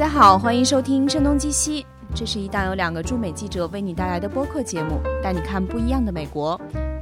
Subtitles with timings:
[0.00, 1.82] 大家好，欢迎收听《声东击西》，
[2.14, 6.58] 这是一档由两个驻美记者为你带来的播客节目，带你看不一样的美国。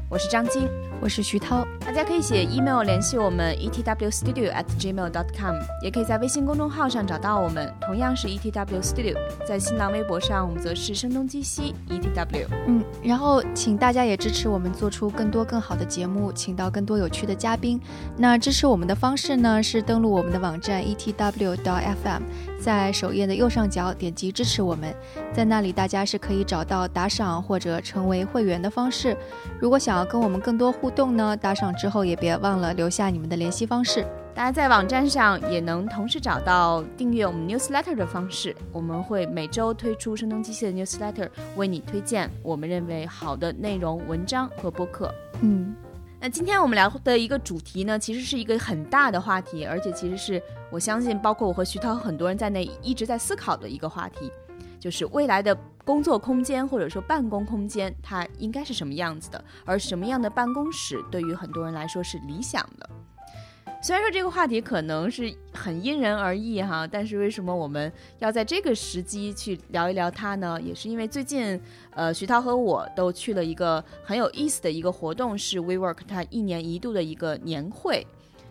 [0.09, 0.69] 我是张晶。
[1.01, 9.17] 我是徐涛，大家可以写 email 联系我们 ETW Studio at Gmail.com 也可以在微信公众号上找到我们，同样是 etwstudio。
[9.47, 12.47] 在新浪微博上，我们则是声东击西 etw。
[12.67, 17.81] 嗯，然后请大家也支持我们做出更多更好的节目，请到更多有趣的嘉宾。
[18.17, 22.23] 那支持我们的方式呢，是登录我们的网站 etw.fm，
[22.61, 24.93] 在首页的右上角点击支持我们，
[25.33, 29.17] 在那里大家是可以找到打赏或者成为会员的方式。
[29.61, 34.07] 如果想要跟我们更多互，互动呢，打赏之后也别忘了留下你们的联系方式。
[34.35, 38.57] 大家在网站上也能同时找到订阅我们 newsletter 的方式。
[38.73, 45.15] 我们会每周推出声东击西的 newsletter，为你推荐我们认为好的内容、文章和播客。
[45.43, 45.77] 嗯，
[46.19, 54.33] 那今天我们聊的一个主题呢，其实是一个很大的话题，而且其实是我相信包括我和徐涛很多人在内一直在思考的一个话题。
[54.79, 59.45] 就是未来的工作空间或者说办公空间，它应该是什么样子的？
[59.65, 62.89] 而什么样的办公室对于很多人来说是理想的？
[63.81, 70.61] 虽然说这个话题可能是很因人而异哈，但是为什么我们要在这个时机去聊一聊它呢？
[70.61, 78.05] 也是因为最近，呃，徐涛和我都去了一个很有意思的一个活动，是 WeWork 它一年一度的一个年会。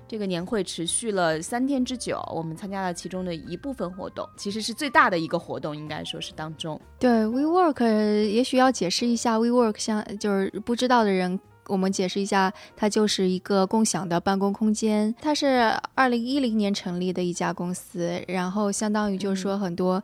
[0.08, 6.80] 这个年会持续了三天之久，我们参加了其中的一部分活动，其实是最大的一个活动，应该说是当中。
[6.97, 15.14] 对，WeWork 也许要解释一下，WeWork 像就是不知道的人，我们解释一下，它就是一个共享的办公空间。
[15.22, 20.02] 它是二零一零年成立的一家公司，然后相当于就是说很多，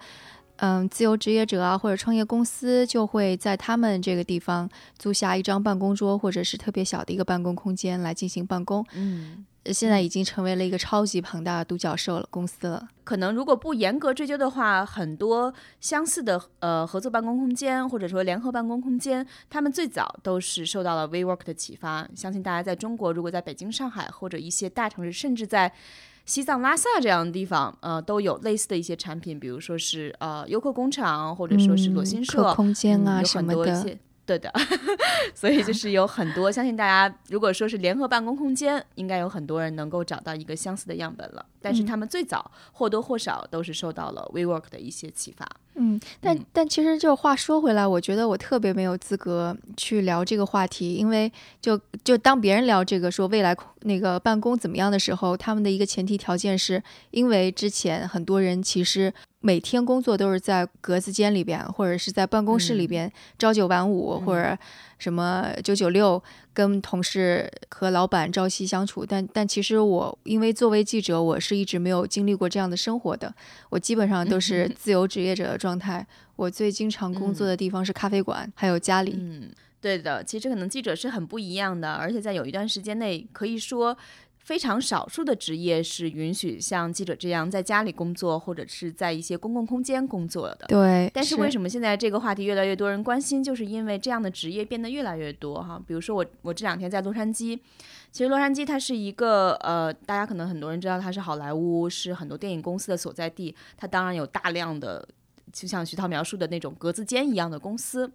[0.57, 8.85] 嗯，自由职业者啊或者创业公司就会在他们这个地方租下一张办公桌或者是特别小的一个办公空间来进行办公。
[8.93, 9.45] 嗯。
[9.71, 12.87] 现在已经成为了一个超级庞大的独角兽了公司了。
[13.03, 22.07] 可能如果不严格追究的话，很多相似的呃合作办公空间或者说联合办公空间，他们最早都是受到了 WeWork 的启发。
[22.15, 25.71] 相信大家在中国，如果在北京、上海或者一些大城市，甚至在
[26.25, 33.97] 西藏拉萨这样的地方，呃，都有类似的一些产品，比如说是呃优客工厂，或者说是裸心社空间啊什么的。
[34.25, 34.51] 对的，
[35.35, 41.45] 所以就 是有很多，相信大家如果说是联合办公空间，应该有很多人能够找到一个相似的样本了。
[41.63, 45.47] 但是他们最早或多或少都是受到了 WeWork 的一些启发。
[45.75, 59.11] 嗯，但但其实就话说回来，我觉得我特别没有资格去聊这个话题，因为就就当别人聊这个说未来那个办公怎么样的时候，他们的一个前提条件是因为之前很多人其实。
[59.45, 64.57] 每天工作都是在格子间里边，或者是在办公室里边朝九晚五，或者
[65.03, 69.05] 什么九九六，跟同事和老板朝夕相处。
[69.05, 73.33] 但但其实我因为作为记者，我是一直没有经历过这样的生活的。
[73.69, 76.07] 我基本上都是自由职业者的状态。
[76.37, 79.15] 我最经常工作的地方是咖啡馆，还有家里。
[79.19, 80.23] 嗯，对的。
[80.23, 83.97] 其实可能记者是很不一样的，而且在有一段时间内，可以说。
[84.43, 90.65] 非常少数的职业是允许像记者这样在家里工作，或者是在一些公共空间工作的。
[90.67, 91.09] 对。
[91.13, 93.41] 但是为什么现在这个话题越来越多人关心？
[93.41, 95.81] 就是因为这样的职业变得越来越多哈。
[95.87, 97.57] 比如说我，我这两天在洛杉矶，
[98.11, 103.55] 其实洛杉矶它是一个呃，大家可能很多人知道它是好莱坞，是很多电影公司的所在地。
[103.77, 105.07] 它当然有大量的，
[105.51, 108.11] 就像徐涛描述的那种格子间一样的公司。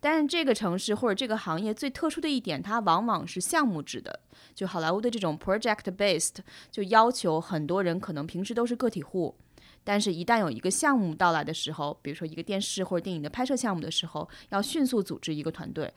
[0.00, 4.20] 但是这个城市或者这个行业最特殊的一点，它往往是项目制的。
[4.54, 6.36] 就好莱坞的这种 project based，
[6.70, 9.34] 就要求很多人可能平时都是个体户，
[9.82, 15.92] 但是一旦有一个项目到来的时候，比如说一个电视或者电影的拍摄项目的时候，要迅速组织一个团队。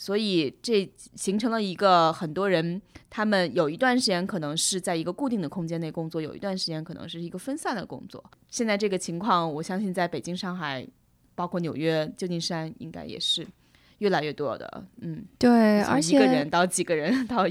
[0.00, 2.80] 所以这形成了一个很多人，
[3.10, 8.24] 他们有一段时间可能是在一个固定的空间内工作，有一段时间可能是一个分散的工作。
[8.48, 10.88] 现在这个情况，我相信在北京、上海。
[11.32, 13.46] 包括纽约、旧金山，应该也是
[14.00, 17.46] 越来越多的，嗯，对，而且一个人到几个人 到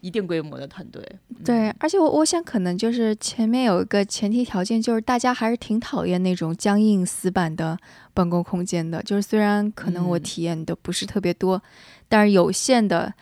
[0.00, 1.02] 一定规模的团队，
[1.44, 7.78] 对，而且我我想可能就是前面有一个前提条件，就是大家还是挺讨厌那种僵硬死板的
[8.14, 11.62] 办公空间的，就是虽然可能我体验的不是特别多，
[12.08, 13.12] 但是有限的，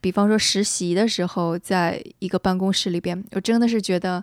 [0.00, 4.22] 比方说实习的时候，在一个办公室里边，我真的是觉得。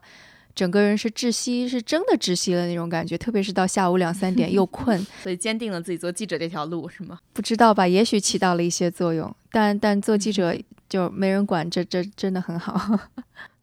[0.59, 7.17] 整个人是窒息，是真的窒息了那种感觉，特别是到下午两三点又 困，所以坚定了自己做记者这条路，是吗？
[7.31, 10.53] 不知道吧，也许起到了一些作用，但但做记者
[10.89, 12.99] 就没人管，这这真的很好。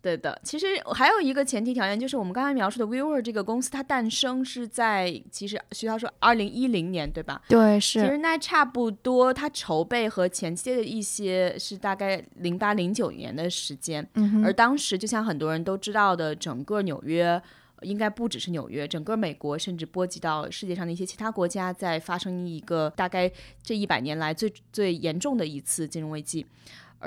[0.06, 7.42] 对的，其实还有一个前提条件，就是我们刚才描述的 WeWork 这个公司，它诞生是在其实徐涛说二零一零年，对吧？
[7.48, 8.00] 对，是。
[8.00, 17.42] 其实那差不多，它筹备和前期的一些是大概零八零九年的时间，嗯而当时就像很多人都知道的，整个纽约
[17.82, 23.28] 应该不只是纽约，整个美国，甚至波及到世界上的一些其他国家，在发生一个大概
[23.60, 26.46] 这一百年来最最严重的一次金融危机。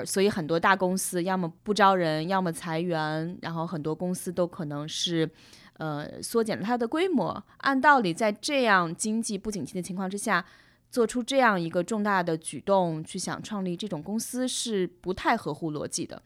[0.04, 5.28] 所以很多大公司要么不招人，要么裁员，然后很多公司都可能是，
[5.74, 7.42] 呃，缩减了它的规模。
[7.58, 10.44] 按道理，在这样经济不景气的情况之下，
[10.90, 16.20] 做出这样一个重大的举动，去想创立这种公司是不太合乎逻辑的。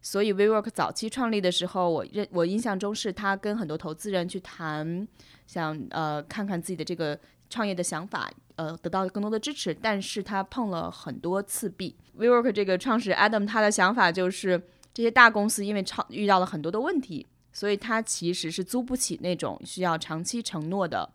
[0.00, 5.08] 所以，WeWork 早期创立的时候，我认我印象中是他跟很多投资人去谈，
[5.46, 7.18] 想呃看看自己的这个
[7.48, 11.94] 创业的想法，呃得到更多的支持，但是他碰了很多次壁。
[12.18, 14.62] WeWork 这个创始人 Adam 他的想法就是，
[14.92, 21.10] 这些大公司因为超遇到了很多的问题，所以他其实是租不起那种需要长期承诺的。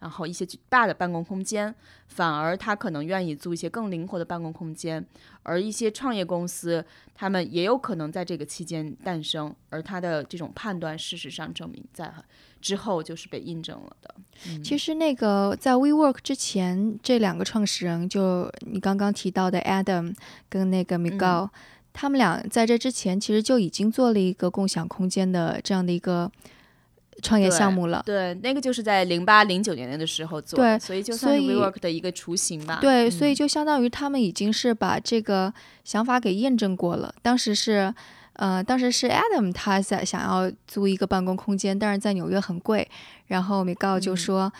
[0.00, 1.74] 然后一些大的办公空间，
[2.08, 5.04] 反而他可能愿意租一些更灵活的办公空间，
[5.42, 12.12] 而一些创业公司，他们也有可能在这个期间诞生，而他的这种判断，事实上证明在
[12.62, 14.14] 之后就是被印证了的。
[14.64, 20.14] 其实那个在 WeWork 之前，这两个创始人，就你刚刚提到的 Adam
[20.48, 21.50] 跟那个 Miguel，
[21.92, 26.32] 他们俩在这之前其实就已经做了一个共享空间的这样的一个。
[27.22, 32.78] 创业项目了，对，那个就是在零八零九年的时候做，对，所以就算是 WeWork 的一个雏形吧。
[32.80, 35.52] 对，所以就相当于他们已经是把这个
[35.84, 37.14] 想法给验证过了。
[37.20, 37.92] 当时是，
[38.34, 42.88] 呃，当时是 Adam 他在想要租一个办公空间，但是在纽约很贵，
[43.26, 44.50] 然后米高就说，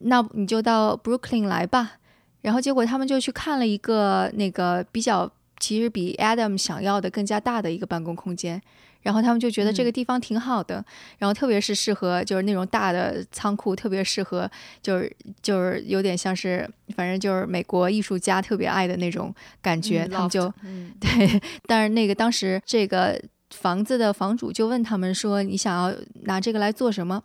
[0.00, 1.94] 那你就到 Brooklyn 来吧。
[2.42, 5.30] 然后结果他们就去看了一个那个比较，
[5.64, 8.60] 其实比 Adam 想要的更加大的一个办公空间。
[9.00, 10.82] 然后他们就觉得这个地方挺好的，
[11.18, 14.50] 然后特别是适合就是那种大的仓库，特别适合
[14.80, 16.66] 就是就是有点像是
[16.96, 20.52] 反正就是美国艺术家特别爱的那种感觉，他们就
[21.00, 21.40] 对。
[21.66, 23.20] 但是那个当时这个
[23.50, 27.22] 房子的房主就问他们说：“你想要拿这个来做什么？”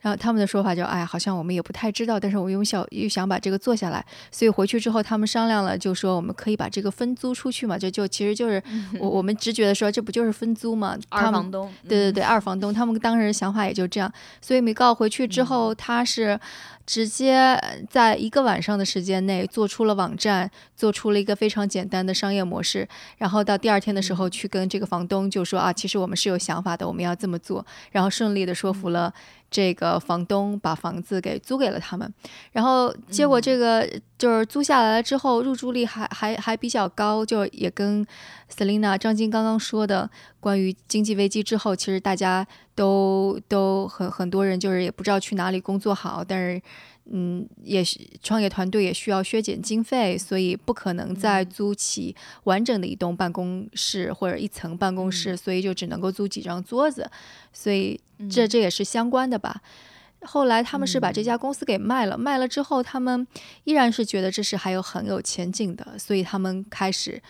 [0.00, 8.62] 然后他们的说法就，哎，好像我们也不太知道，但是我又想又想把这个做下来，所以回去之后他们商量了，就说我们可以把这个分租出去嘛，就就其实就是
[9.00, 10.96] 我我们直觉的说，这不就是分租嘛？
[11.08, 16.38] 二房东，对对对，二房东，他们当时想法也就这样，所以米告回去之后，他是。
[16.86, 17.60] 直接
[17.90, 22.88] 在一个晚上的时间内做出了网站，做出了一个非常简单的商业模式，
[23.18, 29.12] 然后到第二天的时候去跟这个房东就说啊，其实我们是有想法的，我们要这么做，然后顺利的说服了
[29.50, 32.12] 这个房东把房子给租给了他们，
[32.52, 33.88] 然后结果这个
[34.18, 38.06] 就是租下来了之后，入住率还还还比较高，就也跟
[38.50, 40.10] Selina 张晶刚刚说的
[40.40, 42.46] 关于经济危机之后，其实大家。
[42.76, 46.60] 都都很很多人就是也不知道去哪里工作好，但是，
[47.10, 47.82] 嗯，也
[48.22, 52.14] 创业团队也需要削减经费，所以不可能再租起
[52.44, 57.10] 完整的一栋办公室或者一层办公室，所以就只能够租几张桌子，
[57.52, 58.00] 所以
[58.30, 59.62] 这这也是相关的吧。
[60.22, 63.26] 后来他们是把这家公司给卖了，卖了之后他们
[63.64, 67.22] 依然是觉得这是还有很有前景的，所以他们开始。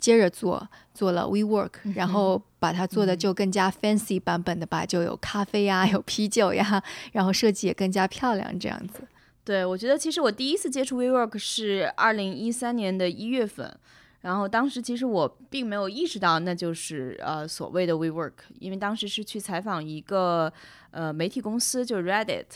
[0.00, 6.82] 接着做做了 WeWork，然后把它做的就更加 fancy 版本的吧，就有咖啡呀，有啤酒呀，
[7.12, 9.02] 然后设计也更加漂亮这样子。
[9.44, 13.74] 对，我觉得其实我第一次接触 WeWork 是二零一三年的一月份，
[14.20, 20.52] 然后当时其实我并没有意识到那就是呃所谓的 WeWork，因为当时是去采访一个
[20.90, 22.46] 呃媒体公司，就是 Reddit。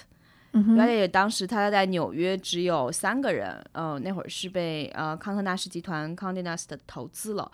[0.54, 7.50] Reddit 当时他在纽约只有三个人，呃，那会儿是被呃康特纳什集团 Condé Nast 投资了，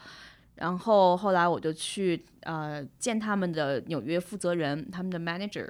[0.57, 5.67] 然后后来我就去呃见他们的纽约负责人，他们的 manager，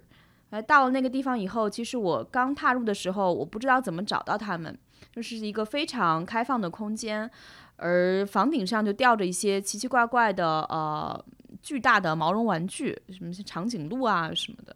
[0.50, 4.76] 哎，到了那个地方以后，其实我刚踏入的时候，我不知道怎么找到他们，
[5.12, 7.30] 就是一个非常开放的空间，
[7.76, 11.24] 而房顶上就吊着一些奇奇怪怪的呃
[11.62, 14.74] 巨大的毛绒玩具，什么长颈鹿啊什么的。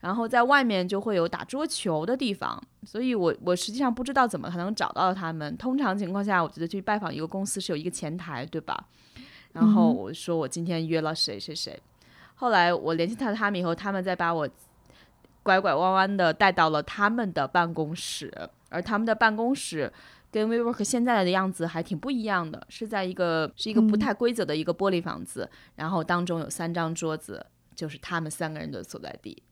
[0.00, 5.56] 然后在外面就会有打桌球的地方，所以我我实际上不知道怎么才能找到他们。
[5.56, 8.86] 通常情况下，我觉得去拜访一个公司是有一个前台，对吧？
[9.52, 11.78] 然后我说我今天约了谁谁谁，
[12.36, 14.48] 后来我联系到他们以后，他们再把我
[15.42, 18.32] 拐拐弯弯的带到了他们的办公室，
[18.70, 19.92] 而他们的办公室
[20.30, 29.42] 跟 WeWork 现在的样子还挺不一样的，是在一个是一个不太规则的一个玻璃房子，然后当中有三张桌子，就是他们三个人的所在地。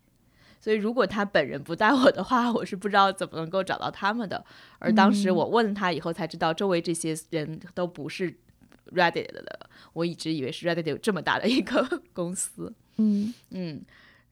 [0.68, 4.44] 所以，如果他本人不带我的话，我是不知道怎么能够找到他们的。
[4.78, 8.30] 而当时我问了他以后，才知道周围这些人都不是
[8.92, 9.60] Reddit 的。
[9.94, 11.82] 我一直以为是 Reddit 有这么大的一个
[12.12, 12.70] 公司。
[12.98, 13.82] 嗯嗯。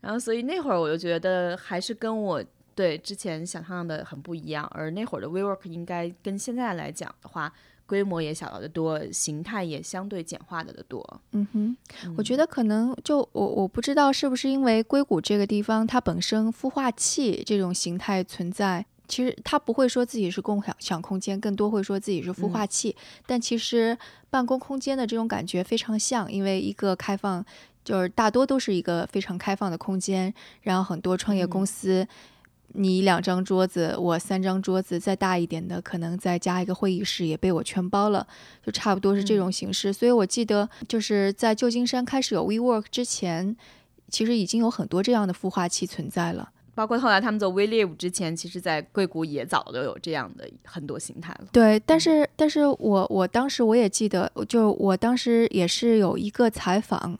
[0.02, 4.70] 然后，所以那会儿我就觉得还是跟我对之前想象的很不一样。
[4.74, 7.50] 而那会儿的 WeWork 应该跟现在来讲的话，
[7.86, 11.20] 规模也小了得多，形态也相对简化了的多。
[11.32, 11.76] 嗯哼，
[12.16, 22.94] 我觉得可能就我我不知道是不是因为硅谷这个地方它本身孵化器这种形态存在，其实它不会说自己是共享享空间，更多会说自己是孵化器。
[23.24, 23.96] 但其实
[24.28, 27.44] 办公空间的这种感觉非常像，因为一个开放
[27.84, 32.06] 就是大多都是一个非常开放的空间，然后很多创业公司。
[32.78, 38.26] 你两张桌子，我三张桌子，再大一点的，可能再加一个会议室，也被我全包了，
[38.62, 39.92] 就差不多是这种形式。
[39.92, 43.56] 所以我记得，就是在旧金山开始有 WeWork 之前，
[44.10, 46.50] 其实已经有很多这样的孵化器存在了。
[46.74, 51.46] 包括后来他们做 WeLive 之前，其实在硅谷也早都有这样的很多形态了。
[51.50, 57.18] 对，但是，但是我我当时我也记得，就我当时也是有一个采访，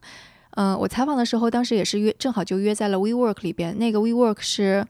[0.51, 3.79] 嗯，我采访的时候，当时也是约，正好就约在了 WeWork 里边。
[3.79, 4.87] 那个 WeWork 是。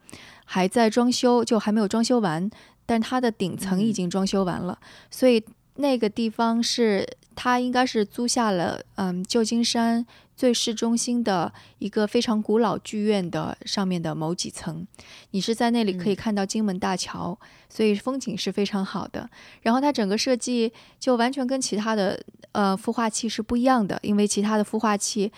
[0.47, 2.49] 还在装修，就还没有装修完，
[2.87, 4.79] 但它的顶层已经装修完了，
[5.11, 14.87] 所以那个地方是它应该是租下了，嗯，旧金山最市中心的一个非常古老剧院的上面的某几层，
[15.33, 17.39] 你是在那里可以看到金门大桥，
[17.69, 19.29] 所以风景是非常好的。
[19.63, 22.21] 然后它整个设计就完全跟其他的
[22.53, 25.33] 呃孵化器是不一样的，因为其他的孵化器。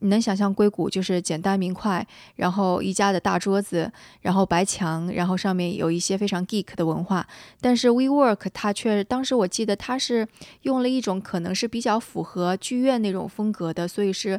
[0.00, 7.26] 你能想象硅谷就是简单明快，然后一家的大桌子，然后白墙，然后上面有一些非常 geek 的文化。
[7.60, 10.26] 但是 WeWork 它却当时我记得它是
[10.62, 14.38] 用了一种可能是比较符合剧院那种风格的，所以是，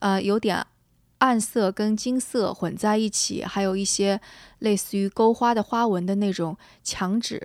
[0.00, 0.66] 呃，有点。
[1.24, 4.20] 暗色跟金色混在一起，还有一些
[4.58, 7.40] 类似于勾花的花纹的那种墙纸，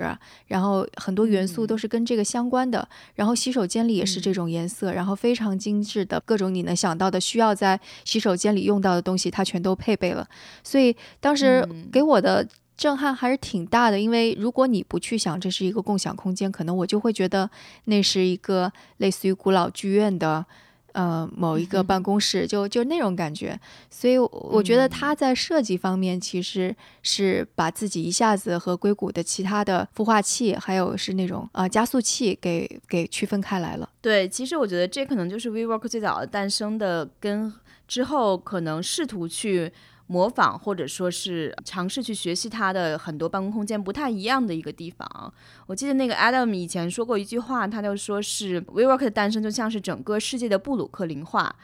[0.48, 2.86] 然后很多元素都是跟这个相关的。
[3.16, 10.28] 然后洗手间里也是这种颜色，然后非常精致的各种你能想到的需要在洗手间里用到的东西，它全都配备了。
[10.62, 12.46] 所以当时给我的
[12.76, 17.50] 震撼还是挺大的，因为如果你不去想这是一个共享空间，可能我就会觉得
[17.86, 20.46] 那是一个类似于古老剧院的。
[20.94, 33.90] 呃，某一个办公室就就那种感觉，所以我觉得他在设计方面其实是把自己一下子和硅谷的其他的孵化器，还有是那种呃加速器给给区分开来了。
[34.02, 37.54] 对，其实我觉得这可能就是 WeWork 最早的诞生的，跟
[37.88, 39.72] 之后可能试图去。
[40.12, 45.32] 模仿或者说是尝试去学习它的很多办公空间不太一样的一个地方。
[45.68, 51.56] 我记得那个 Adam 以前说过一句话，他就说是 WeWork 的诞生就像是整个世界的布鲁克林化。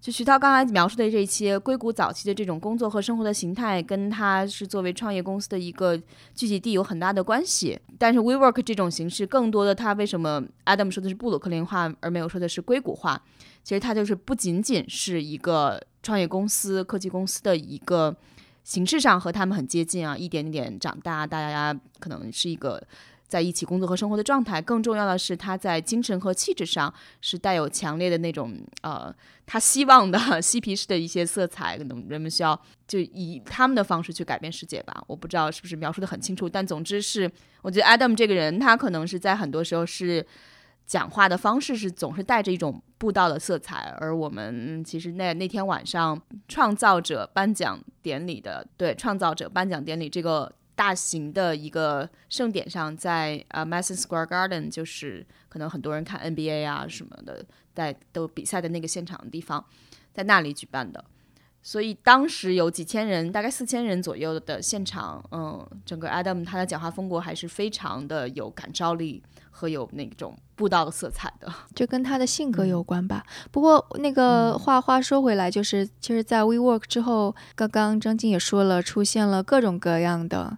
[0.00, 5.94] 就徐涛刚才描述的这些硅谷早期的这种工作和生活的形态，跟他是作为创业公司的一个
[6.34, 7.78] 聚集地有很大的关系。
[7.98, 13.20] 但是 WeWork 这种形式，更多的它为什么 Adam 说的是布鲁克林化，而没有说的是硅谷化？
[13.62, 15.78] 其实它就是不仅仅是一个。
[16.02, 18.16] 创业公司、科技公司的一个
[18.64, 22.82] 形式上和他们很接近啊，一点点长大，大家可能是一个
[23.26, 24.60] 在一起工作和生活的状态。
[24.62, 29.14] 更重要的是，他在精神和气质上是带有强烈的那种呃，
[29.46, 31.78] 他希望的嬉皮士的一些色彩。
[31.78, 35.02] 可能人们需要就以他们的方式去改变世界吧。
[35.06, 37.30] 我不知道是不是描述的很清楚，但总之是，
[37.62, 40.26] 我觉得 Adam 这个人，他可能是在很多时候是。
[40.90, 59.64] 讲话的方式是总是带着一种布道的色彩，而我们其实那那天晚上创造者颁奖典礼的对创造者颁奖典礼这个大型的一个盛典上，在呃 Madison Square Garden，就是可能很多人看 NBA 啊什么的在都比赛的那个现场的地方，
[60.12, 61.04] 在那里举办的。
[61.62, 73.24] 所以当时有几千人，大概四千人左右的现场，嗯，整个 Adam 他的讲话风格还是非常的有感召力和有那种布道的色彩的， 就跟他的性格有关吧。
[73.50, 80.56] 不过那个话话说回来，就是其实，在 WeWork 之后，刚刚张晶也说了，出现了各种各样的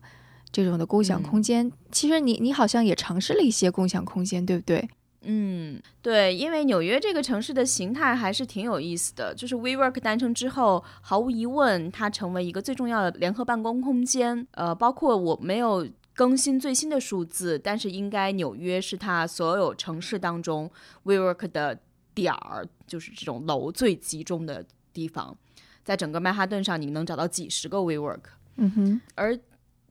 [0.52, 1.72] 这种的共享空间。
[1.90, 4.88] 其实你你好像也尝试了一些共享空间，对不对？
[5.24, 9.34] 嗯，对，因为纽约这个城市的形态还是挺有意思的。
[9.34, 14.46] 就是 WeWork 诞生之后，毫无疑问，它成为一个最重要的联合办公空间。
[14.52, 20.70] 呃，包括我没有更新最新的数字，但是应该纽约是它所有城市当中
[21.04, 21.78] WeWork 的
[22.14, 25.36] 点儿，就是这种楼最集中的地方。
[25.84, 28.20] 在整个曼哈顿上，你能找到几十个 WeWork。
[28.56, 29.00] 嗯哼。
[29.14, 29.38] 而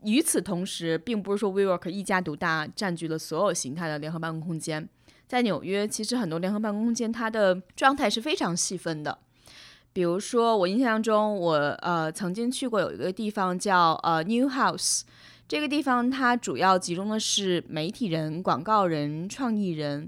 [0.04, 4.88] 与此同时，并不是说 WeWork 一家独大，占据了所有形态的联合办公空间。
[5.32, 9.18] 在纽约，其实很多联合办公空间，它的状态是非常细分的。
[9.94, 15.04] 比如说，我印象中，我呃曾经去过有一个地方叫呃 New House，
[15.48, 20.00] 这个地方它主要集中的是媒体人、广告人、创意人，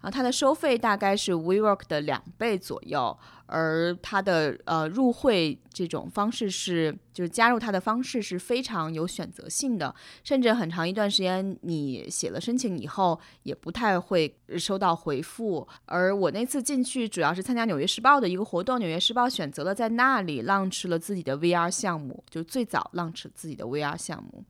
[0.00, 3.14] 然后它的收费大概是 WeWork 的两倍左右，
[3.52, 9.92] 而它的呃入会这种方式是，就是加入它的方式是非常有选择性的，
[10.22, 15.66] 甚至很长一段时间你写了申请以后也不太会收到回复。
[15.86, 24.44] 而我那次进去主要是参加《纽约时报》的一个活动，《纽约时报》选择了在那里 launch 了自己的 VR 项目，就最早 launch 自己的 VR 项目，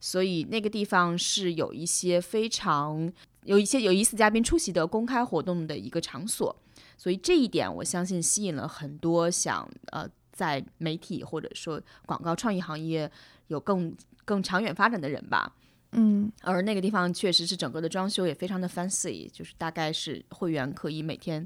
[0.00, 3.12] 所以那个地方是有一些非常。
[3.44, 6.54] 有一些有意思嘉宾出席的公开活动的一个场所，
[7.00, 13.10] 所以这一点我相信吸引了很多想呃在媒体或者说广告创意行业
[13.46, 15.50] 有更更长远发展的人吧。
[15.92, 21.44] 嗯，而那个地方确实是整个的装修也非常的 fancy，就是大概是会员可以每天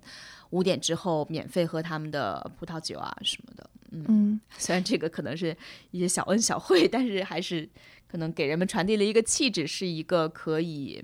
[0.50, 3.70] 五点之后免费喝他们的葡萄酒啊什么的。
[3.92, 5.56] 嗯， 虽然这个可能是
[5.92, 7.68] 一些小恩小惠，但是还是
[8.08, 11.00] 可能给人们传递了一个气质，是一个可以。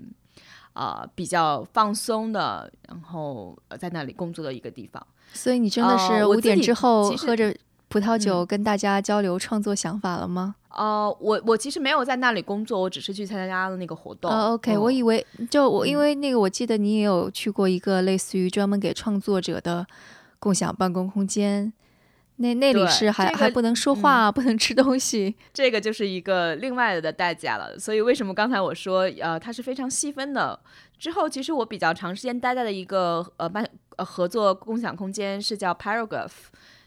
[0.73, 5.05] 啊，比较放松的，然后在那里工作的一个地方。
[5.33, 7.55] 所以你真的是五点之后喝着
[7.87, 10.55] 葡萄酒跟大家交流创作想法了吗？
[10.71, 14.31] 哦，我我其实没有在那里工作，我只是去参加了那个活动。
[14.31, 19.85] 哦，OK，我以为就我因为那个我记得你也有去过一个类似于专门给创作者的
[20.39, 21.73] 共享办公空间。
[22.41, 27.77] 那那里是还还不能说话，不能吃东西，这个就是一个另外的代价了。
[27.77, 30.59] 所以为什么刚才我说，呃，它是非常细分的。
[30.99, 36.31] 之后其实我比较长时间待在的一个呃办呃合作共享空间是叫 Paragraph，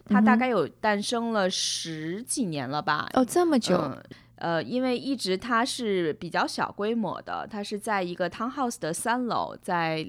[0.07, 3.09] 它大概有诞生了十几年了吧？
[3.15, 3.97] 哦，这么久。
[4.37, 10.07] 呃，因为一直它是比较小规模的，它是在一个 townhouse 的三楼，在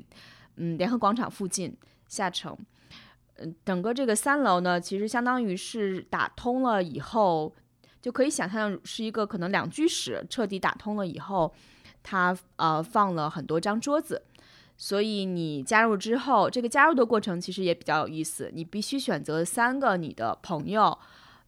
[0.58, 1.76] 嗯联合广场附近
[2.08, 2.58] 下城。
[3.38, 7.54] 嗯，整个这个三楼呢，其实相当于是打通了以后，
[8.02, 11.54] 就可以想象是一个可能两居室彻底打通了以后，
[12.02, 14.22] 它呃放了很多张桌子，
[14.78, 20.98] 所以你加入之后，这个加入的过程其实也比较有意思，你必须选择三个你的朋友，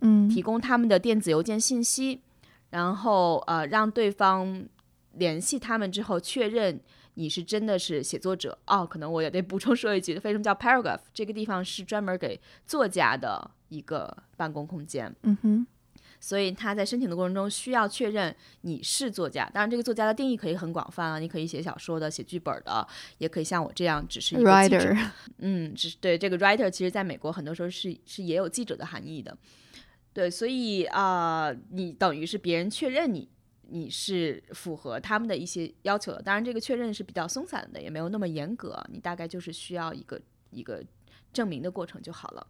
[0.02, 2.22] 嗯，提供他们的电子邮件信息，
[2.72, 4.66] 然后呃让对方
[5.14, 6.82] 联系他们之后确认。
[7.20, 8.86] 你是真的是写作者哦？
[8.86, 11.00] 可能我也得补充说一句，为什么叫 Paragraph？
[11.12, 15.12] 这个地方是专门给作家的一个办公空间。
[15.24, 15.68] 嗯哼，
[16.20, 19.50] 所以他在申请的过程中需要确认你是作家。
[19.52, 24.96] 当然，这个作家的定义可以很广泛啊，你可以写小说的、写剧本的，也可以像我这样只是一个记者。
[25.40, 29.36] 嗯，只是对这个 writer，其实在美国很多时候是是也有记者的含义的。
[30.14, 33.28] 对，所以啊，你等于是别人确认你。
[33.70, 38.82] 你是符合他们的一些要求的，当然这个确认是比较松散的，也没有那么严格。
[38.92, 40.20] 你大概就是需要一个
[40.52, 40.84] 一个
[41.34, 42.48] 证明的过程就好了。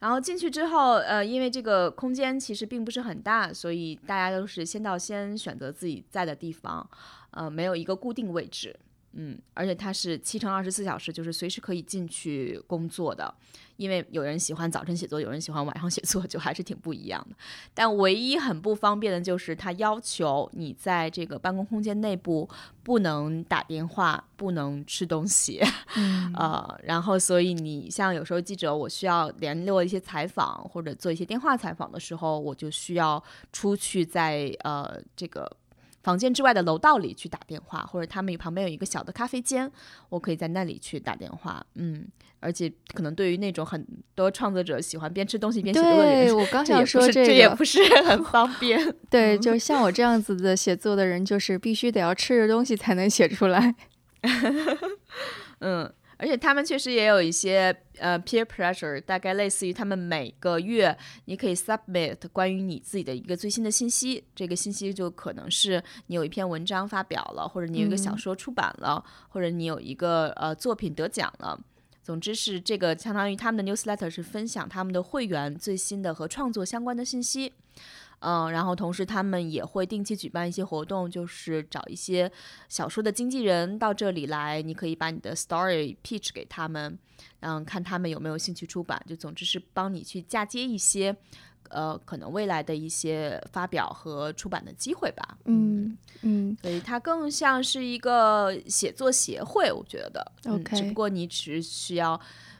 [0.00, 6.88] 然后进去之后，呃，因为这个空间其实并不是很大，所以大家都是先到先选择自己在的地方，
[7.30, 8.78] 呃，没有一个固定位置。
[9.16, 13.34] 嗯，而且它是七乘二十四小时，就是随时可以进去工作的。
[13.76, 17.34] 因为有人喜欢早晨写作，有人喜欢晚上写作，就还是挺不一样的。
[17.74, 22.48] 但唯一很不方便的就是，它要求你在这个办公空间内部
[22.84, 25.60] 不能打电话，不能吃东西。
[26.36, 33.20] 呃，然后所以你像有时候记者，我需要联络一些采访或者做一些电话采访的时候，我就需要
[33.52, 35.50] 出去在呃这个。
[36.04, 39.68] 房间之外的楼道里去打电话，或者他们旁边有一个小的咖啡间，
[40.10, 41.64] 我可以在那里去打电话。
[41.74, 42.06] 嗯，
[42.38, 48.78] 而且可能对于那种很多创作者喜欢边吃东西边写作的人，我刚想说这也不是很方便。
[49.10, 53.74] 对，就像我这样子的写作的人，就是必须得要吃着东西才能写出来。
[55.60, 55.92] 嗯。
[56.24, 71.60] 而且他们确实也有一些呃 peer pressure，大概类似于他们每个月你可以 submit 关于你自己的一个最新的信息，这个信息就可能是你有一篇文章发表了，或者你有一个小说出版了，或者你有一个呃作品得奖了。
[72.02, 77.52] 总之是这个相当于他们的 newsletter 是分享他们的会员最新的和创作相关的信息。
[78.24, 82.30] 嗯，然后同时他们也会定期举办一些活动，就是找一些
[82.70, 86.98] 小说的经纪人到这里来，你可以把你的 story pitch 给他们，
[87.40, 88.98] 嗯，看他们有没有兴趣出版。
[89.06, 91.14] 就总之是帮你去嫁接一些，
[91.68, 95.36] 呃，可能未来的一些发表和出版的机会吧。
[95.44, 100.32] 嗯嗯，所以它更像是一个写作协会，我觉得。
[100.46, 102.18] OK，只不过你只需要。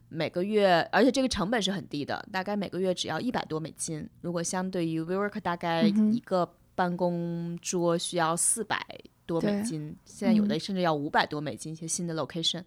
[0.09, 4.09] 每个月，而且这个成本是很低的，大概每个月只要一百多美金。
[4.21, 8.85] 如果相对于 WeWork，大概一个办公桌需要四百
[9.27, 11.73] 多美金，现在有的甚至要五百多美金。
[11.73, 12.63] 一些新的 location，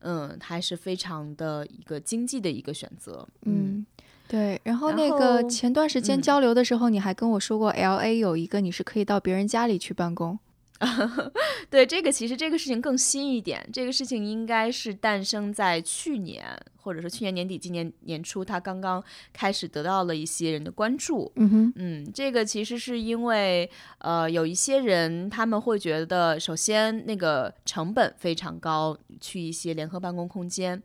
[0.00, 3.26] 嗯，还是非常的一个经济的一个选择。
[3.42, 3.84] 嗯，
[4.28, 4.60] 对。
[4.62, 10.38] 然后那个前段时间交流的时候，你还跟我说过，LA 有一个你是可以到别人家里去办公。
[11.68, 16.44] 对，这个其实这个事情更新一点，这个事情应该是诞生在去年，
[16.76, 21.30] 或者说去年年底、今年年初，它刚刚开始得到了一些人的关注。
[21.36, 30.80] 嗯哼，嗯，这个其实是因为，呃，有一些人他们会觉得，首先那个成本非常高，去一些联合办公空间，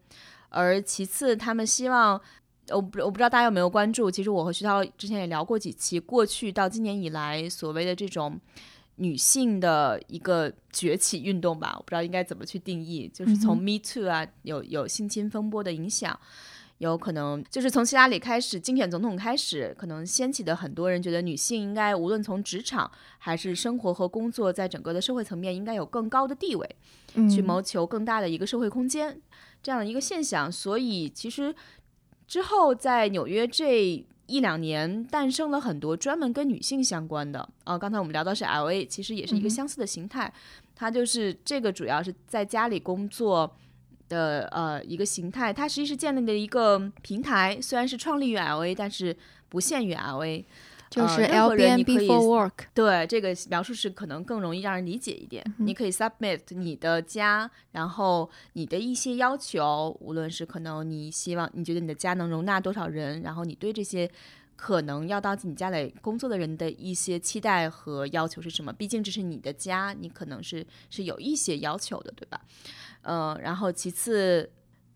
[0.50, 2.20] 而其次他们希望。
[2.70, 8.40] 我不我不知道大家有没有关注，其实我和徐涛之前也聊过几期，过去到今年以来所谓的这种
[8.98, 16.20] 女性的一个崛起运动吧，我不知道应该怎么去定义，就是从 Me Too 啊，有有性侵风波的影响，
[16.78, 26.76] 有可能就是从希拉里开始竞选总统开始，可能掀起的很多人觉得女性应该无论从职场还是生活和工作，在整个的社会层面应该有更高的地位，
[27.30, 29.20] 去谋求更大的一个社会空间，
[29.62, 31.56] 这样的一个现象，所以其实。
[32.26, 34.04] 之后，在纽约这
[34.34, 37.48] 一两年，诞生了很多专门跟女性相关的。
[37.66, 40.34] 呃，刚才我们聊到是 L A，其实也是一个相似的形态。
[40.76, 43.56] 它就是这个主要是在家里工作
[44.10, 45.54] 的呃一个形态。
[45.54, 49.16] 它实际是建立的一个平台，虽然是创立于 L A，但是
[49.50, 50.44] 不限于 L A。
[50.94, 55.44] 就是 L B N B for work，对这个描述是可能更容易让人理解一点。
[55.58, 64.08] 你可以 submit 你的家，然后你的一些要求，无论是可能你希望你觉得你的家能容纳多少人，然后你对这些
[64.56, 68.72] 可能要到你家里工作的人的一些期待和要求是什么？
[68.72, 72.40] 毕竟这是你的家，你可能是是有一些要求的，对吧？
[73.02, 74.52] 嗯，然后其次。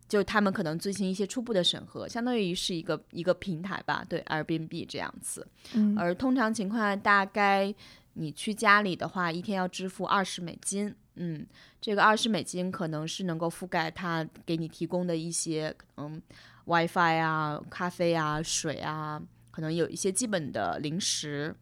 [0.07, 5.45] 就他们可能进行一些初步的审核，相当于是一个一个平台吧，对 Airbnb 这样子。
[5.73, 7.73] 嗯，而通常情况下，大概
[8.13, 10.95] 你去家里的话，一天要支付二十美金。
[11.15, 11.45] 嗯，
[11.81, 16.21] 这个二十美金可能是能够覆盖他给你提供的一些嗯
[16.65, 21.53] WiFi 啊、咖啡啊、水啊，可能有一些基本的零食。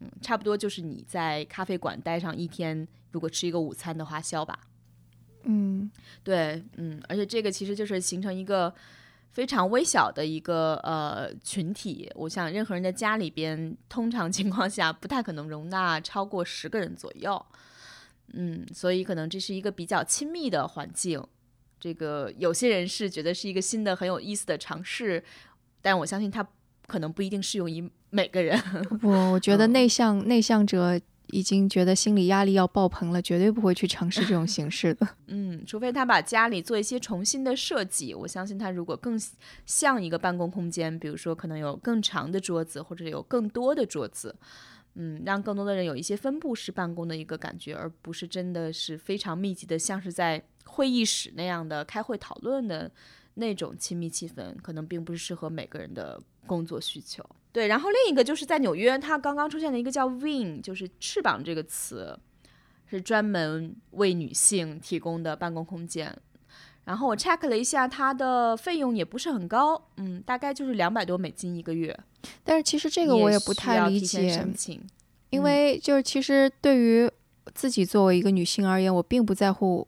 [0.00, 4.60] 嗯，差不多就是你在咖啡馆待上一天，如果吃一个午餐的花销吧。
[5.44, 5.90] 嗯，
[6.22, 8.72] 对，嗯，而且这个其实就是形成一个
[9.30, 12.10] 非常微小的一个呃群体。
[12.14, 17.46] 我想，任何人的家里边，通常情况下不太可能容纳超过十个人左右。
[18.34, 21.22] 嗯，所以可能这是一个比较亲密的环境。
[21.80, 25.22] 这个有些人是觉得是一个新的很有意思的尝试，
[25.80, 26.46] 但我相信它
[26.86, 28.60] 可能不一定适用于每个人。
[29.00, 31.00] 不，我觉得内向内向者。
[31.28, 35.08] 已经觉得心理压力要爆棚了，绝对不会去尝试这种形式的。
[35.28, 38.14] 嗯，除非他把家里做一些重新的设计。
[38.14, 39.18] 我相信他如果更
[39.66, 44.34] 像一个办公空间，比如说可能有更长的桌子，或者有更多的桌子，
[44.94, 52.90] 嗯，让更多的人有一些分布式办公的一个感觉，而不是真的是非常密集的，像是在会议室那样的开会讨论的
[53.34, 57.24] 那种亲密气氛，可能并不是适合每个人的工作需求。
[57.52, 62.18] 对，然后另一个就是在纽约，它刚刚出现了一个叫 “wing”，就是翅膀这个词，
[62.86, 66.16] 是专门为女性提供的办公空间。
[66.84, 71.98] 然后我 check 了一下，它的费用也不是很高，嗯，大概就是两百多美金一个月。
[72.44, 74.46] 但是其实这个我也不太理解，
[75.30, 77.10] 因为就是其实对于
[77.54, 79.86] 自己作为一个女性而言，我并不在乎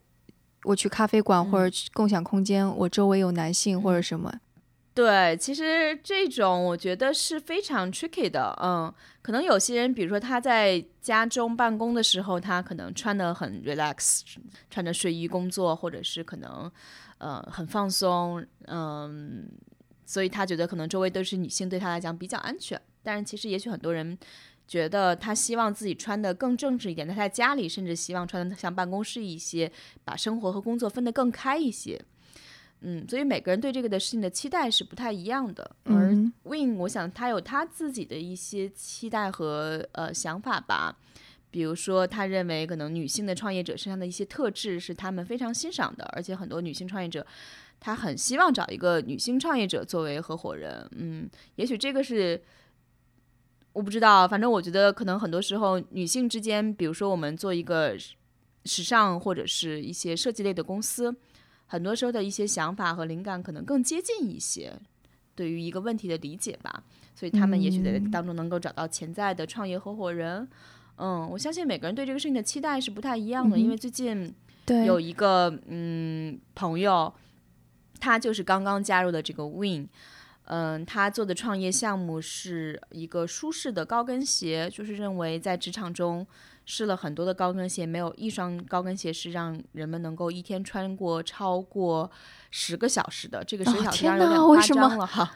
[0.65, 4.41] 我去咖啡馆或者共享空间，我周围有男性或者什么。
[4.93, 14.23] 对，其实这种我觉得是非常 tricky 的，嗯，可能有些人，比如说他在家中办公的时候，他可能穿的很 relax，
[14.69, 16.71] 穿着睡衣工作，或者是可能，
[17.19, 19.49] 呃，很放松，嗯，
[20.05, 22.79] 所以他觉得可能周围都是女性，对他来讲比较安全。
[23.03, 24.19] 但是其实也许很多人
[24.67, 29.71] 觉得他希望自己穿的更正式一点，他在家里甚至希望穿的像办公室一些，
[30.05, 31.99] 把生活和工作分得更开一些。
[32.83, 35.71] 嗯，所以每个人对这个的事情的期待是不太一样的。
[35.85, 36.15] 而
[36.45, 40.97] Win，我想他有他自己的一些期待和呃想法吧。
[41.51, 47.27] 比如说，他认为可能女性的创业者身上的一些特质是他们非常欣赏的，而且很多女性创业者，
[47.81, 50.89] 她很希望找一个女性创业者作为合伙人。
[50.93, 52.41] 嗯，也许这个是
[53.73, 57.99] 我不知道，反正我觉得可能很多时候女性之间，比如说我们做一个
[58.65, 61.15] 时尚或者是一些设计类的公司。
[61.71, 64.77] 很多时候的一些想法和灵感可能更接近一些，
[65.37, 66.83] 对于一个问题的理解吧，
[67.15, 70.49] 所以他们也许在当中能够找到潜在的创业合伙人。
[70.97, 74.35] 嗯，我相信每个人对这个事情的期待是不太一样的，因为最近
[74.85, 77.15] 有一个嗯朋友，
[78.01, 79.89] 他就是刚刚加入的这个 Win，
[80.47, 86.27] 嗯，他做的创业项目是一个舒适的高跟鞋，就是认为在职场中。
[86.71, 92.09] 试了很多的高跟鞋，没有一双高跟鞋是让人们能够一天穿过超过
[92.53, 93.43] 十个小时的。
[93.43, 95.29] 这个十小时有点夸张了哈。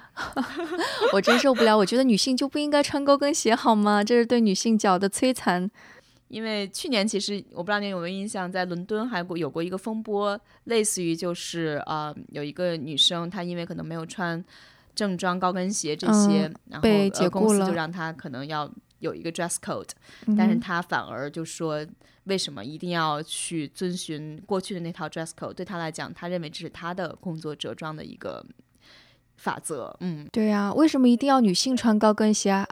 [1.13, 4.05] 我真受不了，我觉得女性就不应该穿高跟鞋好吗？
[4.05, 5.69] 这是对女性脚的摧残。
[6.29, 14.43] 因为去年其实我不知道你有没有印象，在伦敦还有过一个风波，类似于就是呃有一个女生她因为可能没有穿
[14.95, 18.71] 正装高跟鞋这些，然后被解雇了公司就让她可能要
[19.05, 19.91] 有一个 dress code，、
[20.27, 21.87] 嗯但是他反而就说
[22.25, 25.53] 为什么一定要去遵循过去的那套 dress code？
[25.53, 28.45] 对他来讲，他认为这是他的工作着装的一个
[29.37, 29.95] 法则。
[30.01, 32.67] 嗯，对呀、为什么一定要女性穿高跟鞋啊，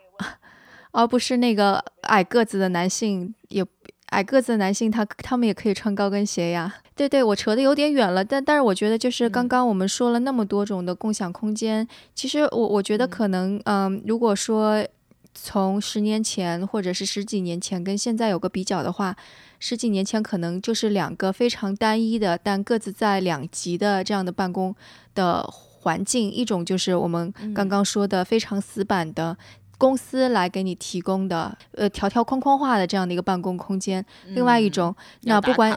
[0.92, 3.64] 而不是那个矮个子的男性也？
[4.12, 6.70] 矮个子的男性他他们也可以穿高跟鞋呀。
[6.94, 14.86] 对对，我扯得有点远了，但但是我觉得就是刚刚我们说了那么多种的共享空间，其实我我觉得可能，嗯、如果说
[15.34, 19.16] 从十年前或者是十几年前跟现在有个比较的话，
[19.58, 24.74] 十几年前可能就是两个非常单一的，但各自在两极的这样的办公
[25.14, 29.36] 的环境，一种就是我们刚刚说的非常死板的。
[29.78, 34.04] 公司来给你提供的，呃，条条框框化的这样的一个办公空间。
[34.28, 35.76] 另外一种，那不管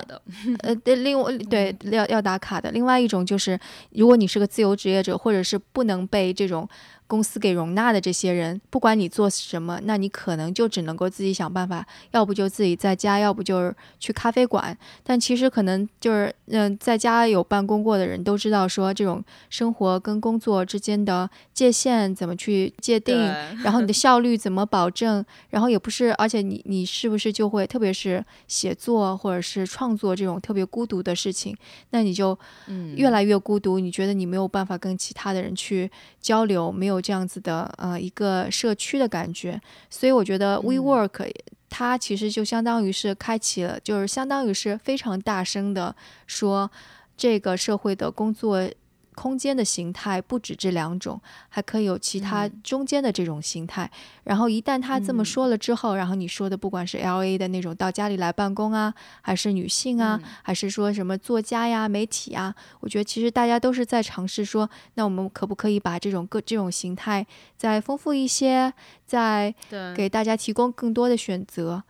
[0.60, 2.70] 呃，对，另外对要要打卡的。
[2.70, 3.60] 另外一种就是，
[3.94, 6.70] 如果你是个自由职业者，或者是不能被这种
[7.08, 14.78] 公司给容纳的这些人，不管你做什么，那你可能就只能够自己想办法，要不就自己在家，要不就是去咖啡馆。
[15.04, 23.16] 但其实可能就是，嗯、在家有办公过的人都知道，说这种生活跟工作之间的界限怎么去界定，
[23.64, 25.24] 然后你的效率怎么保证？
[25.50, 31.56] 然后也不是，而且你你是不是就会，特别是写作或者是创作这种特别孤独的事情，
[31.92, 32.38] 那你就
[32.68, 33.80] 嗯越来越孤独。
[33.80, 35.90] 你觉得你没有办法跟其他的人去
[36.20, 39.60] 交流，没有这样子的呃一个社区的感觉。
[39.90, 41.32] 所以我觉得 WeWork、
[41.70, 45.96] 它其实就相当于是开启了，就是相当于是非常大声的
[46.28, 46.70] 说，
[47.18, 48.70] 这个社会的工作
[49.16, 53.90] 空间的形态不止这两种，还可以有其他中间的这种形态。
[54.26, 67.26] 然后一旦他这么说了之后，然后你说的不管是 L A 的那种到家里来办公啊，还是女性啊，还是说什么作家呀、媒体啊，我觉得其实大家都是在尝试说，那我们可不可以把这种各这种形态
[67.58, 68.74] 再丰富一些，
[69.06, 69.54] 再
[69.96, 71.84] 给大家提供更多的选择，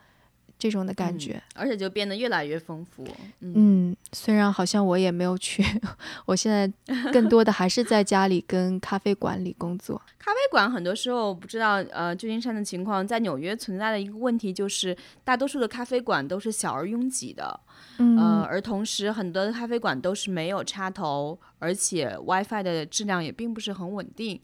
[0.57, 1.41] 这种的感觉。
[1.53, 3.03] 而且就变得越来越丰富。
[3.39, 5.63] 嗯，嗯，虽然好像我也没有去，
[6.25, 6.71] 我现在
[7.11, 10.01] 更多的还是在家里跟咖啡馆里工作。
[10.17, 17.59] 咖啡馆很多时候不知道呃旧金山的情况，在纽约存在的一个问题就是，大多数的咖啡馆都是小而拥挤的，
[17.99, 24.41] 嗯，呃，而同时很多的咖啡馆都是没有插头，而且 WiFi 的质量也并不是很稳定。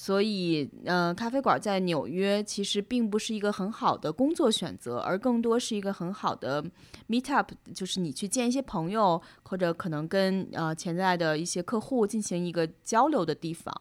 [0.00, 6.64] 所以，呃，咖啡馆在纽约其实并不是一个很好的工作选择，而更多是一个很好的
[7.08, 13.74] meet up，就是你去见一些朋友，或者可能跟呃潜在的一些客户进行一个交流的地方。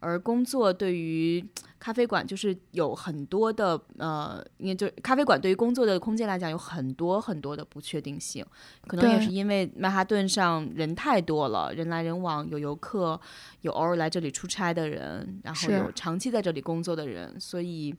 [0.00, 1.44] 而工作对于
[1.78, 8.44] 咖啡馆就是有很多的呃，因为就咖啡馆对于工作的空间来讲有很多很多的不确定性，
[8.86, 13.20] 可能也是因为曼哈顿上人太多了，人来人往，有游客，
[13.62, 17.94] 有偶尔来这里出差的人，然后有长期在这里工作的人，所以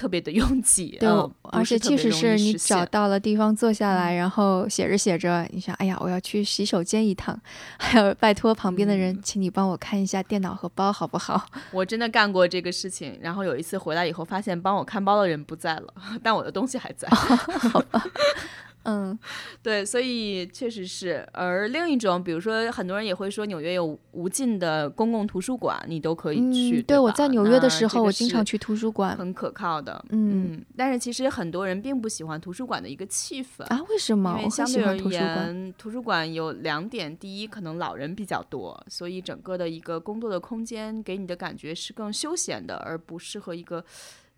[0.00, 0.96] 特别的拥挤。
[0.98, 7.38] 对，嗯而且即使是你找到了地方坐下来，然后写着写着，你想，哎呀，我要去洗手间一趟，
[7.78, 11.44] 还有拜托旁边的人，嗯请你帮我看一下电脑和包好不好？
[11.72, 15.92] 我真的干过这个事情，然后有一次回来以后，发现帮我看包的人不在了，
[16.24, 17.06] 但我的东西还在。
[18.84, 19.18] 嗯，
[19.62, 21.26] 对，所以确实是。
[21.32, 26.80] 而另一种，比如说，很多人也会说纽约有无尽的公共图书馆，你都可以去。
[26.80, 29.16] 嗯，对，我在纽约的时候，我经常去图书馆。
[29.16, 30.02] 很可靠的。
[30.10, 33.64] 嗯嗯，但是其实很多人并不喜欢图书馆的一个气氛。
[33.64, 34.36] 啊，为什么？
[34.38, 35.54] 因为相对而欢图书馆。
[35.54, 43.84] 言，图书馆有两点：第一，可能老人比较多，所以整个的一个工作的空间给你的感觉是更休闲的，而不适合一个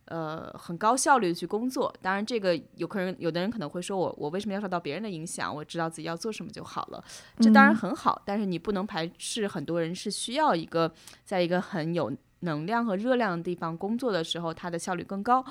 [0.06, 1.94] 呃很高效率的去工作。
[2.00, 5.54] 当然，这个有可能有的人可能会说我我为什么要受到别人的影响？
[5.54, 7.02] 我知道自己要做什么就好了，
[7.38, 10.92] 这当然嗯很好，但是你不能排斥很多人是需要一个
[11.24, 15.44] 在一个很有能量和热量的地方工作的时候，它的效率更高。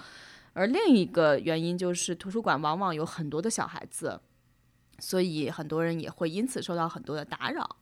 [0.54, 4.20] 而另一个原因就是，图书馆往往有很多的小孩子，
[5.00, 7.78] 所以很多人也会因此受到很多的打扰。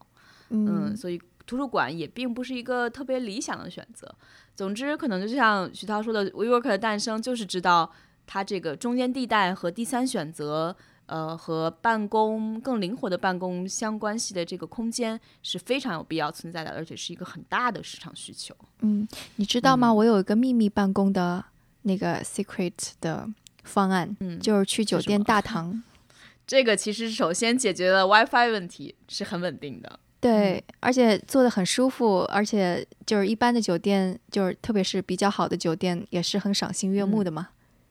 [0.50, 4.12] 嗯，嗯，所以图书馆也并不是一个特别理想的选择。
[4.54, 7.90] 总之，可能就像徐涛说的，WeWork 的诞生就是知道
[8.26, 10.76] 它这个中间地带和第三选择，
[11.06, 18.54] 呃，和办公更灵活的办公相关系的这个空间是非常有必要存在的，而且是一个很大的市场需求。
[18.80, 19.92] 嗯，你知道吗？
[19.92, 21.44] 我有一个秘密办公的
[21.82, 23.26] 那个 secret 的
[23.64, 25.82] 方案，嗯就是去酒店大堂。
[26.46, 29.98] 这个其实首先解决了 WiFi 问题，是很稳定的。
[30.20, 37.48] 对，而且做的很舒服，而且就是一般的酒店，就是特别是比较好的酒店，也是很赏心悦目的嘛。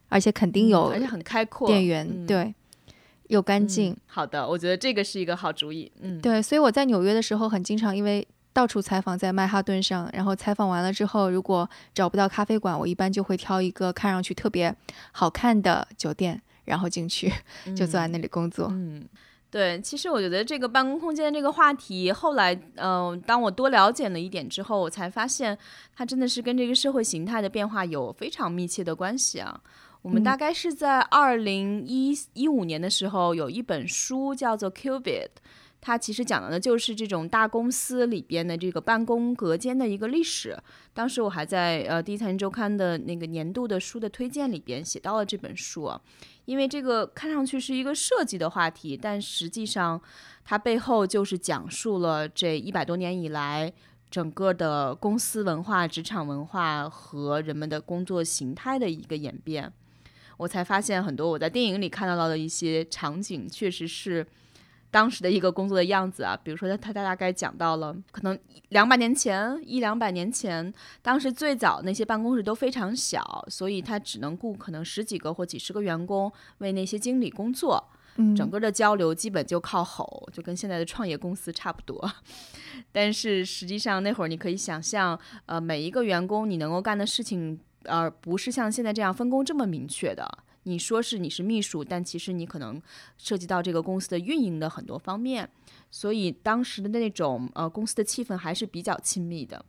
[0.09, 2.53] 而且肯定有，而且很开阔，店员对，
[3.27, 3.95] 又干净。
[4.07, 5.91] 好的，我觉得这个是一个好主意。
[6.01, 14.75] 嗯，对，所以我在纽约的时候很经常，因为到处采访在曼哈顿上，然后采访完了之后，如果找不到咖啡馆，我一般就会挑一个看上去特别
[15.11, 17.31] 好看的酒店，然后进去
[17.75, 18.67] 就坐在那里工作。
[18.71, 19.07] 嗯。
[19.51, 25.57] 对，其实我觉得这个办公空间这个话题，后来，嗯，当我多了解了一点之后，我才发现
[25.95, 29.59] 它真的是跟这个社会形态的变化有非常密切的关系啊。
[30.03, 35.01] 我们大概是在二零一一五年的时候，有一本书叫做《Qubit》，
[35.81, 40.57] 它其实讲的就是这种大公司里边的这个办公隔间的一个历史。
[40.93, 45.89] 当时我还在呃《第一财经周刊》的那个年度的书的推荐里边写到了这本书。
[46.43, 50.01] 因为这个看上去是一个设计的话题，但实际上
[50.43, 53.71] 它背后就是讲述了这一百多年以来
[54.11, 59.71] 整个的公司文化、职场文化和人们的工作形态的一个演变。
[60.35, 64.27] 我才发现很多我在电影里看到到的一些场景，确实是。
[64.91, 68.37] 当时的一个工作的样子啊，比如说他他大概讲到了，可能
[68.69, 77.83] 两百年前一两百年前，当时最早那些办公室都非常小，所以他只能雇可能十几个或几十个员工为那些经理工作，
[78.35, 82.11] 整个的交流基本就靠吼，就跟现在的创业公司差不多。
[82.91, 90.27] 但是实际上那会儿你可以想象，呃，每一个员工你能够干的事情，而不是像现在这样分工这么明确的。
[90.69, 92.79] 你说是你是秘书，但其实你可能
[93.17, 95.49] 涉及到这个公司的运营的很多方面，
[95.89, 99.65] 所以当时的那种呃公司的气氛还是比较亲密的。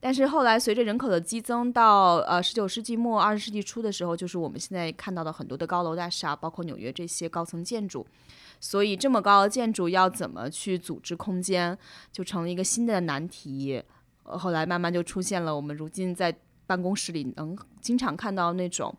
[0.00, 8.06] 但是后来随着人口的激增，到呃十九世纪末二十世纪初的时候，就是我们现在看到的很多的高楼大厦，包括纽约这些高层建筑，
[8.58, 11.76] 所以这么高的建筑要怎么去组织空间，
[12.10, 13.82] 就成了一个新的难题。
[14.22, 16.34] 呃后来慢慢就出现了我们如今在
[16.66, 18.94] 办公室里能经常看到那种。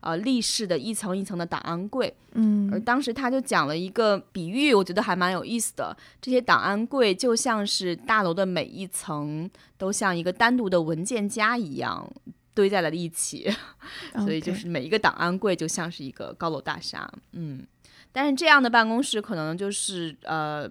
[0.00, 5.96] 呃，立式的一层一层的档案柜，嗯，而当时他就讲了一个比喻，我觉得还蛮有意思的。
[6.20, 12.10] 这些档案柜就像是大楼的每一层都像一个单独的文件夹一样
[12.54, 13.50] 堆在了一起，
[14.24, 17.66] 所以就是每一个档案柜就像是一个高楼大厦，嗯。
[18.12, 20.68] 但是这样的办公室可能就是呃。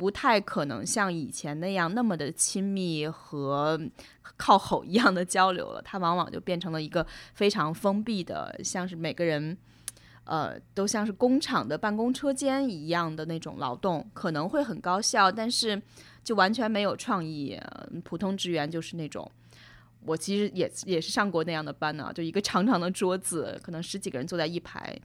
[0.00, 3.78] 不太可能像以前那样那么的亲密和
[4.38, 9.54] 靠吼一样的交流了，它往往就变成了一个非常封闭的，像是每个人，
[10.24, 15.78] 呃，都像是工厂的办公车间一样的那种劳动，可能会很高效，但是
[16.24, 17.60] 就完全没有创意。
[18.02, 19.30] 普通职员就是那种，
[20.06, 24.98] 我其实也也是上过那样的班呢，就一个长长的桌子，可能十几个人坐在一排，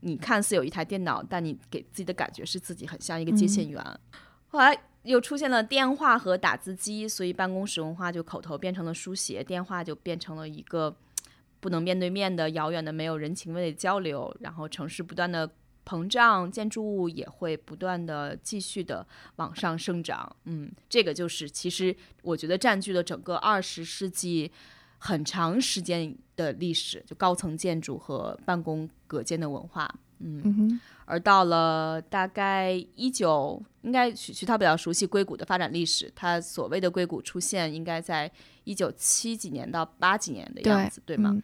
[0.00, 3.82] 你看似有一台电脑，但你给自己的感觉是自己很像一个接线员。
[4.52, 10.94] 后来又出现了电话和打字机，所以办公室文化就口头变成了书写，电话就变成了一个
[11.58, 14.34] 不能面对面的遥远的、没有人情味的交流。
[14.40, 15.50] 然后城市不断的
[15.86, 20.36] 膨胀，建筑物也会不断的继续的往上生长。
[20.44, 24.52] 嗯，这个就是其实我觉得占据了整个二十世纪
[24.98, 29.92] 很长时间的历史，就高层建筑和办公隔间的文化。
[30.22, 30.80] 嗯。
[31.04, 36.10] 而到了大概一九，应该徐徐涛比较熟悉硅谷的发展历史。
[36.14, 38.30] 他所谓的硅谷出现，应该在
[38.64, 41.36] 一九七几年到八几年的样子，对吗？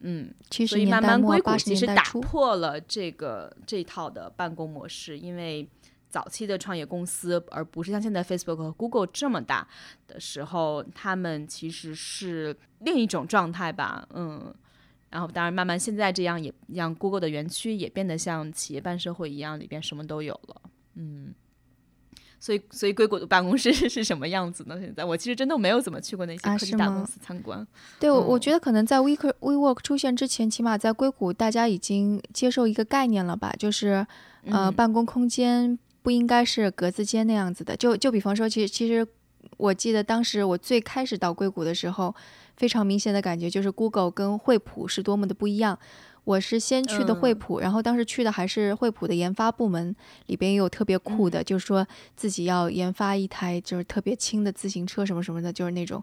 [0.00, 5.66] 嗯，所以慢慢硅谷其实打破了这个这套的办公模式，因为
[6.10, 9.66] 早期的创业公司，而不是像现在 Facebook 和 Google 这么大
[10.08, 14.52] 的时候，他们其实是另一种状态吧，嗯。
[15.08, 20.60] 然后，当然，慢慢现在这样也让 Google 的园区也变得像企业办社会一样，里边什么都有了。
[20.96, 21.32] 嗯，
[22.40, 24.76] 所以，所以硅谷的办公室 是什么样子呢？
[24.80, 27.66] 现在我其实真的没有怎么去过那些科技大公司参观。
[28.00, 33.54] 对，我我觉得可能在 We WeWork 出现之前，起码在硅谷，大家已经接受一个概念了吧？
[33.58, 34.04] 就是
[34.44, 37.76] 呃，办公空间不应该是格子间那样子的。
[37.76, 39.06] 就就比方说，其实其实
[39.56, 42.14] 我记得当时我最开始到硅谷的时候。
[42.56, 45.78] 非常明显的感觉就是 Google 跟惠普是多么的不一样。
[46.24, 49.94] 我是先去的惠普，然后当时去的还是惠普的研发部门，
[50.26, 56.02] 里边也有特别酷的，就是说自己要研发一台就是特别轻的自行车什么什么的，就是那种。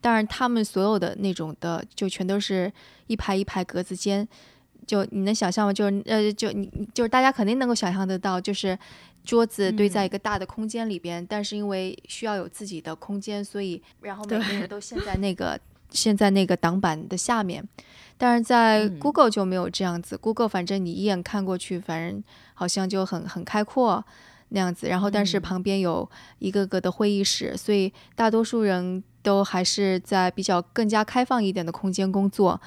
[0.00, 2.72] 当然，他们所有的那种的就全都是
[3.08, 4.28] 一排一排格子间，
[4.86, 5.72] 就你能想象吗？
[5.72, 8.78] 就是呃，就你就是大家肯定能够想象得到，就是
[9.24, 15.58] 桌子堆在一个大的空间里边，但是因为需要有自己的空间，所以然后每个人都陷在那个。
[15.94, 17.66] 现在那个挡板的下面，
[18.18, 20.18] 但是在 Google 就没有这样子。
[20.18, 22.22] Google 反正你一眼看过去，反正
[22.52, 24.04] 好像就很很开阔
[24.50, 24.88] 那样子。
[24.88, 26.06] 然后，但是旁边有
[26.40, 32.60] 一个个的会议室，所以大多数人都还是在比较更加开放一点的空间工作。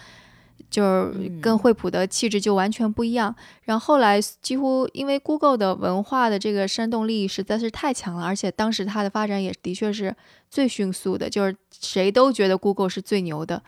[0.70, 3.34] 就是跟惠普的气质就完全不一样。
[3.64, 10.14] 然后后来几乎因为 Google 的文化的这个煽动力实在是太强了，而且当时它的发展也的确是
[10.50, 13.62] 最迅速的，就是谁都觉得 Google 是最牛的。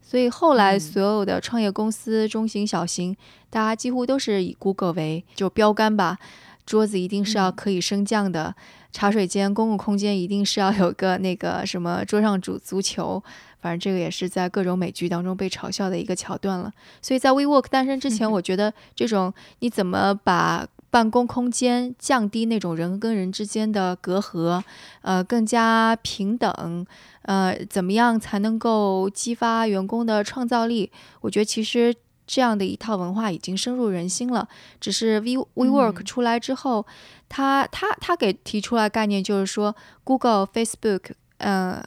[0.00, 3.16] 所以后来所有的创业公司，中型、小型，
[3.48, 6.18] 大家几乎都是以 Google 为就标杆吧。
[6.66, 8.54] 桌子一定是要可以升降的，
[8.92, 13.22] 茶水间、公共空间一定是要有个那个什么桌上足足球。
[13.60, 16.72] 反正这个也是在各种美剧当中被嘲笑的一个桥段了。
[17.00, 24.62] 所以在 WeWork 诞生之前，我觉得这种你怎么把办公空间降低那种人跟人之间的隔阂，
[25.02, 26.86] 呃，更加平等，
[27.22, 30.90] 呃，怎么样才能够激发员工的创造力？
[31.20, 31.94] 我觉得其实
[32.26, 34.48] 这样的一套文化已经深入人心了。
[34.80, 36.86] 只是 We WeWork 出来之后，
[37.28, 41.12] 他他他给提出来概念就是说，Google、Facebook。
[41.38, 41.84] 呃，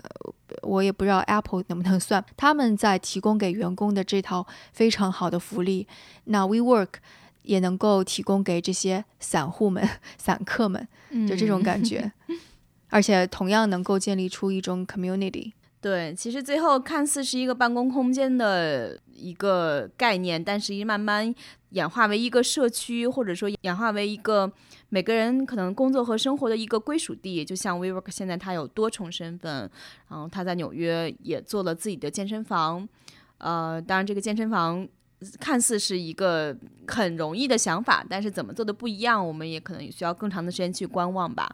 [0.63, 5.87] 我也不知道 Apple 能不能算，他们在提供给员工的这套非常好的福利，
[6.25, 6.89] 那 WeWork
[7.43, 9.87] 也能够提供给这些散户们、
[10.19, 10.85] 散客们，
[11.25, 12.11] 就这种感觉，
[12.95, 15.51] 而且同样能够建立出一种 community。
[15.81, 21.35] 对，其实最后看似是一个办公空间的一个概念，但实际慢慢
[21.71, 24.49] 演化为一个社区，或者说演化为一个
[24.87, 27.43] 每个人可能工作和生活的一个归属地。
[27.43, 29.69] 就像 WeWork 现在它有多重身份，
[30.09, 32.87] 然后它在纽约也做了自己的健身房。
[33.39, 34.87] 呃，当然这个健身房
[35.37, 36.55] 看似是一个
[36.87, 41.53] 很容易的想法，但是怎么做的不一样，我们也可能需要更长的时间去观望吧。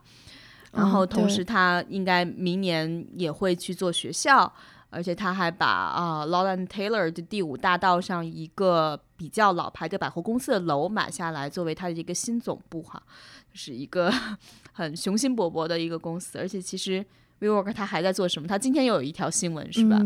[0.72, 4.52] 然后，同时他应该明年也会去做学校，
[4.90, 13.04] 而且他还把啊 l a w l a n Taylor 的第五大道上一个比较老牌的百货公司的楼买下来，作为他的一个新总部哈，
[13.52, 14.10] 就是一个
[14.72, 16.38] 很雄心勃勃的一个公司。
[16.40, 17.06] 而且其实
[17.42, 18.48] WeWork 他还在做什么？
[18.48, 20.00] 他今天又有一条新闻是吧？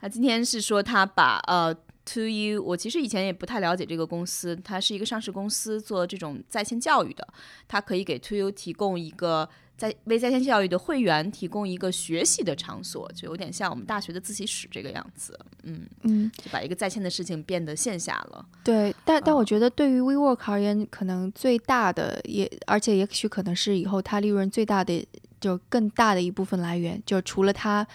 [0.00, 1.72] 他今天是说他把呃
[2.06, 7.28] To You，我其实以前也不太了解这个公司，它是一个上市公司，做这种在线教育的，
[7.68, 9.48] 它可以给 To You 提供一个。
[9.80, 15.38] 在为在线教育的会员提供一个学习的场所，就有点像我们大学的自习室这个样子。
[15.62, 18.44] 嗯嗯，就把一个在线的事情变得线下了。
[18.62, 25.08] 对，但但我觉得对于 WeWork 而言，可能最大的也，而且也许可能是以后它利润最大的，
[25.40, 27.86] 就更大的一部分来源，就除了它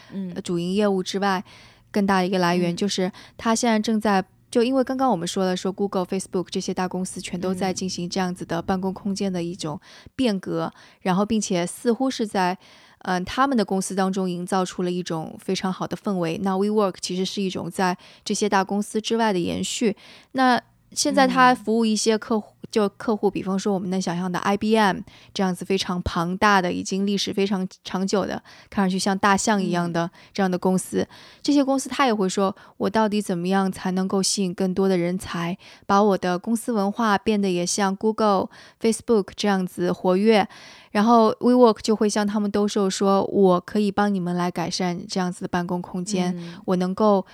[0.43, 1.43] 主营业务之外，
[1.91, 4.25] 更大的一个来源就是它现在正在。
[4.55, 9.81] 就因为刚刚我们说了，说 Google、Facebook 这些大公司全都在进行这样子的办公空间的一种
[10.15, 12.57] 变革，然后并且似乎是在，
[12.99, 16.39] 嗯，他们的公司当中营造出了一种非常好的氛围。
[16.41, 19.97] 那 WeWork 其实是一种在这些大公司之外的延续。
[20.31, 20.61] 那
[20.95, 22.53] 现在它服务一些客户。
[22.71, 24.99] 就客户，比方说我们能想象的 IBM
[25.33, 31.07] 这样子非常庞大的、已经历史非常长久的、看上去像大象一样的这样的公司，
[31.41, 38.49] 这些公司他也会说，我到底怎么样才能够吸引更多的人才，把我的公司文化变得也像 Google、
[38.81, 40.45] Facebook 这样子活跃，
[40.91, 46.35] 然后 WeWork 就会向他们兜售，说我可以帮你们来改善这样子的办公空间，
[46.65, 47.25] 我能够。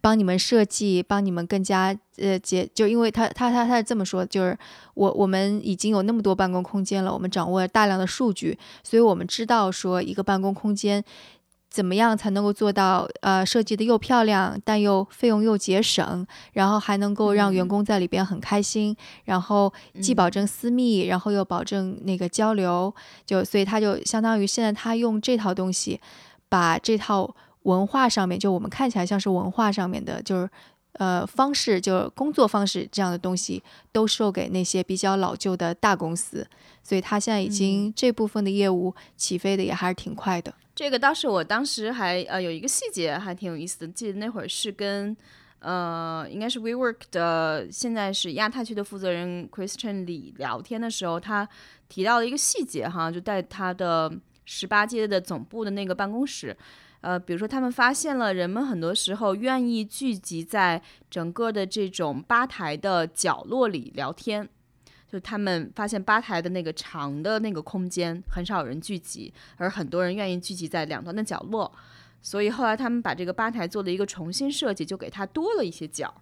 [0.00, 4.56] 帮你们设计，帮你们更加呃节，就因为他他他他是这么说，就是
[4.94, 11.04] 我我们已经有那么多办公空间了，我们掌握了大量的数据，所以我们知道说一个办公空间
[11.68, 22.94] 怎么样才能够做到呃设计的又漂亮，但又费用又节省，然后还能够让员工在里边很开心，然后既保证私密，然后又保证那个交流，
[23.26, 26.00] 就所以他就相当于现在他用这套东西
[26.48, 27.34] 把这套。
[27.62, 30.48] 文化上面，就我们看起来像是文化上面的，就是
[30.92, 36.46] 呃方式，就是工作方式这样的东西，都售给那些比较老旧的大公司，
[36.82, 40.54] 所以他现在已经这部分的业务起飞的也还是挺快的。
[40.74, 45.14] 这个倒是我当时还呃有一个细节还挺有意思的，记得那会儿是跟
[45.58, 51.46] 呃应该是 WeWork 的现在是亚太区的负责人 Christian 李聊天的时候，他
[51.90, 54.10] 提到了一个细节哈，就在他的
[54.46, 56.56] 十八街的总部的那个办公室。
[57.00, 64.48] 呃，比如说，他们发现了人们很多时候愿意聚集在整个的这种吧台的角落里聊天，
[65.10, 71.72] 就他们发现吧台的那个长的那个空间很少有人聚集，而很多人愿意聚集在两端的角落，
[72.20, 76.12] 所以后来他们把这个吧台做了一个重新设计，就给它多了一些角。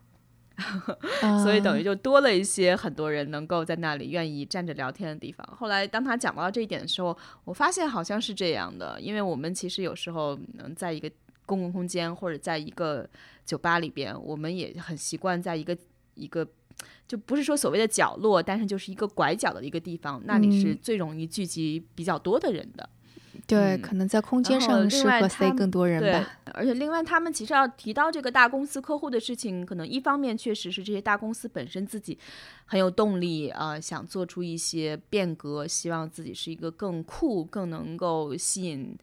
[1.43, 5.47] 所以等于就多了一些很多人能够在那里愿意站着聊天的地方。
[5.57, 11.11] 后来当他讲到这一点的时候，我发现好像是这样的，因为我们其实有时候能在一个
[11.47, 13.09] 公共空间或者在一个
[13.47, 15.77] 酒吧里边，我们也很习惯在一个
[16.15, 16.47] 一个
[17.07, 22.89] 就不是说所谓的角落，但是就是一个拐角的一个地方，那里是最容易聚集比较多的人的。
[23.47, 26.39] 对，可能在空间上适合塞更多人吧。
[26.55, 32.19] 而且另外他们其实要提到这个大公司客户的事情，可能一方面确实是这些大公司本身自己
[32.67, 38.97] 很有动力，呃，想做出一些变革，希望自己是一个更酷、更能够吸引。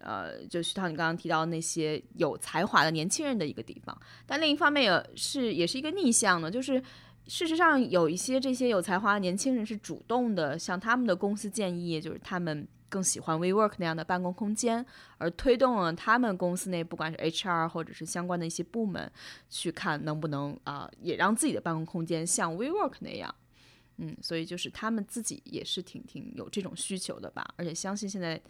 [0.00, 6.82] 呃，就徐涛，你刚刚提到那些有才华的年轻人的一个地方，但另一方面也是也是一个逆向的，就是
[7.26, 14.86] 事实上有一些这些有才华的年轻人是主动的向他们的公司建议，就是他们更喜欢 WeWork 那样的办公空间，
[15.18, 19.10] 而推动了他们公司内不管是 HR 或者是相关的一些部门
[19.50, 23.34] 去看能不能啊也让自己的办公空间像 WeWork 那样，
[23.96, 28.40] 嗯，所以就是他们自己也是挺挺有这种需求的吧，而且相信现在。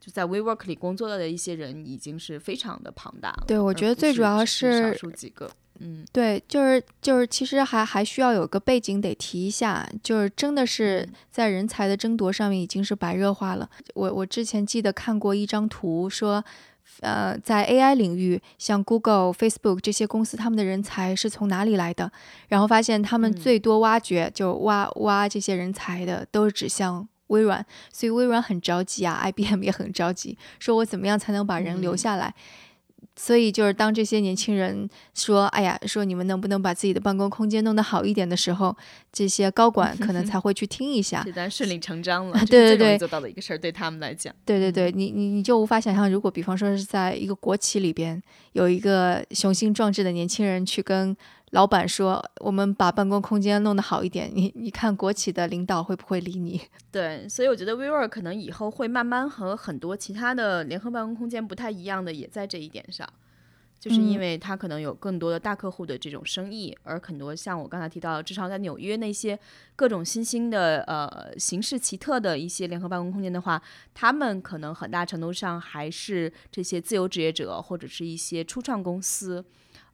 [0.00, 3.44] 就在 WeWork 里工作的一些人已经是非常的庞大了。
[3.48, 5.50] 对，我觉得最主要是少数几个。
[5.80, 13.68] 嗯，对，就是就是，其实还还需要有个背景得提一下，就是真的是在人才的争夺上面已经是白热化了。
[13.94, 16.44] 我我之前记得看过一张图，说，
[17.00, 22.10] 呃，在 AI 领域，像 Google、Facebook 这些公司，他们的人才是从哪里来的？
[22.48, 27.08] 然后发现他们最多挖掘就挖挖这些人才的，都是指向。
[27.28, 27.62] 微软，
[27.92, 32.34] 所以微软很着急啊，IBM 也很着急，说我怎么样才能把人留下来？
[33.16, 38.76] 所以就是当这些年轻人说“哎呀，说你们能不能把自己的办公空间弄得好一点”的时候，
[39.12, 41.22] 这些高管可能 才会去听一下。
[41.24, 44.34] 这单顺理成章了， 对对对，做到的一个事儿，对他们来讲。
[44.44, 48.22] 对对对，你你你就无法想象，如果比方说是在一个国企里边，
[48.52, 51.16] 有一个雄心壮志的年轻人去跟。
[51.52, 56.60] 老板说：“我们把办公空间弄得好一点。”你你看，国企的领导会不会理你？
[56.92, 63.08] 对，所以我觉得 WeWork 可能以后会慢慢和很多其他的联合办公空间不太一样的，也在这一点上，
[63.80, 69.38] 就是因为它可能有更多的大客户的这种生意，而很多像我刚才提到，至少在纽约那些
[69.74, 73.62] 各种新兴的呃形式奇特的一些联合办公空间的话，
[73.94, 79.42] 他们可能很大程度上还是这些自由职业者或者是一些初创公司，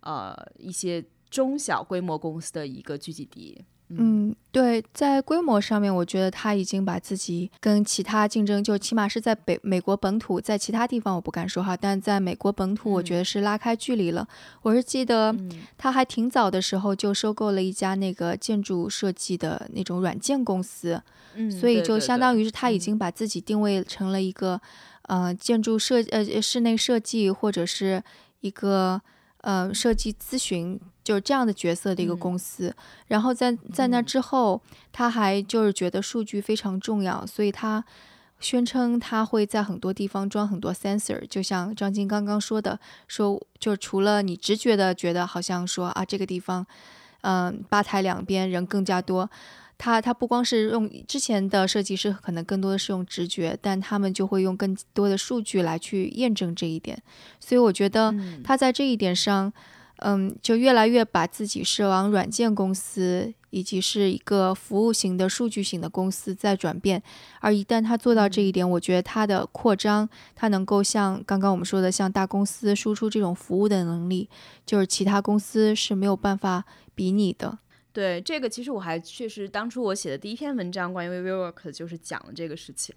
[0.00, 1.04] 呃一些。
[1.34, 3.64] 中小规模公司的一个聚集地。
[3.88, 14.26] 嗯，对，在规模上面，我觉得他已经把自己跟其他竞争，就起码是在北美国本土，在其他地方我不敢说哈，但在美国本土，我觉得是拉开距离了。
[14.62, 15.34] 我是记得
[15.76, 21.02] 他还挺早的时候就收购了一家那个建筑设计的那种软件公司，
[21.34, 24.60] 嗯，所以就相当于是他已经把自己定位成了一个
[25.02, 28.02] 呃建筑设呃室内设计或者是
[28.40, 29.02] 一个。
[29.44, 32.74] 呃，设计咨询就是这样的角色的一个公司，
[33.06, 37.84] 然后在在那之后，他还就是觉得数据非常重要，所以他
[38.40, 46.66] 宣称他会在很多地方装很多 sensor，就像张晶刚刚说的，说就除了你直觉的觉得好像说啊这个地方，
[47.20, 49.30] 嗯，吧台两边人更加多。
[49.76, 56.96] 他他不光是用之前的设计师，可能更多的是用直觉，但他们就会用更多的数据来去验证这一点。
[57.40, 59.52] 所以我觉得他在这一点上，嗯，
[60.42, 67.02] 就越来越把自己是往软件公司以及是一个服务型的数据型的公司在转变。
[67.40, 74.28] 而一旦他做到这一点，我觉得他的扩张，他能够像刚刚我们说的，像大公司输出这种服务的能力，
[74.66, 76.64] 就是其他公司是没有办法
[76.94, 77.58] 比拟的。
[77.92, 82.92] 对这个，其实我还确实当初我写的第一篇文章关于 WeWork 就是讲了这个事情。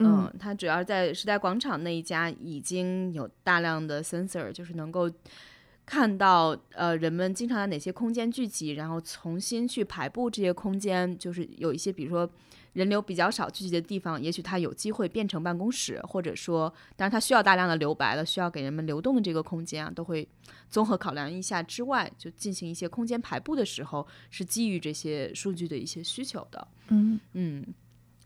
[0.00, 5.08] 嗯，它主要在时代广场那一家已经有大量的 sensor，就是能够
[5.86, 12.30] 看到呃人们经常在哪些空间聚集，然后重新去排布这些空间，就是有一些比如说。
[12.74, 20.28] 人流比较少聚集的地方，也许它有机会变成办公室，或者说，当然它需要大量的留白了，需要给人们流动的这个空间啊，都会
[20.68, 26.66] 综合考量一下之外，就进行一些空间排布的时候，是基于这些数据的一些需求的。
[26.88, 27.64] 嗯嗯，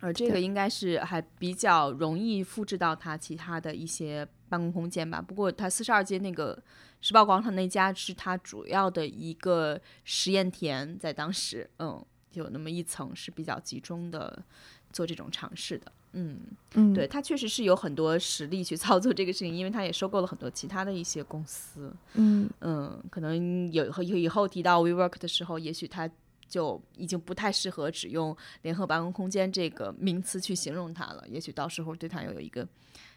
[0.00, 5.20] 而这个应该是还比较容易复制到它其他的一些办公空间吧。
[5.20, 6.58] 不过它四十二街那个
[7.00, 12.04] 时报广场那家是它主要的一个实验田，在当时，嗯。
[12.34, 14.44] 有那么一层是比较集中的
[14.92, 16.38] 做这种尝试的，嗯
[16.74, 26.08] 嗯，对它确实是有很多实力去操作这个事情，因为它也收购了很多其他的一些公司，嗯嗯，可能有以以后提到 WeWork 的时候，也许它
[26.46, 32.68] 就已经不太适合只用联合办公空间这个名词去形容它了，也许到时候对它又有一个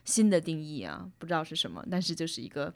[0.06, 2.74] 新的定义啊，不知道是什么，但是就是一个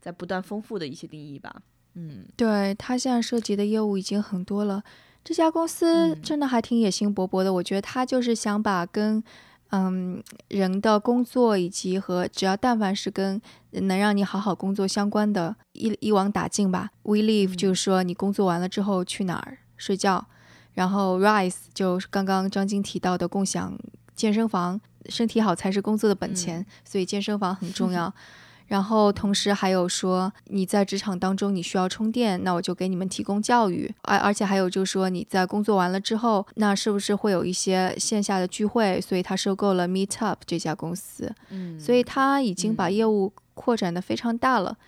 [0.00, 1.62] 在不断丰富的一些定义吧，
[1.94, 4.82] 嗯，对他现在涉及的业务已经很多了。
[5.22, 9.22] 这家公司真的还挺野心勃勃的，我觉得他就是想把跟
[9.68, 13.40] 嗯人的工作以及和只要但凡是跟
[13.72, 16.90] 能让你好好工作相关的，一一网打尽吧。
[17.02, 20.26] We Live 就是说你工作完了之后去哪儿睡觉，
[20.72, 23.78] 然后 Rise 就是刚刚张晶提到的共享
[24.14, 24.80] 健身房，
[25.10, 28.12] 身体好才是工作的本钱，所以健身房很重要。
[28.70, 33.92] 然后同时还有说你在职场当中你需要充电，那我就给你们提供教育。
[34.02, 39.00] 而而且还有就是说你在工作完了之后，那是不是会有一些线下的聚会？
[39.00, 44.78] 所以他收购了 Meetup 这家公司，嗯，所以他已经把业务扩展的非常大了。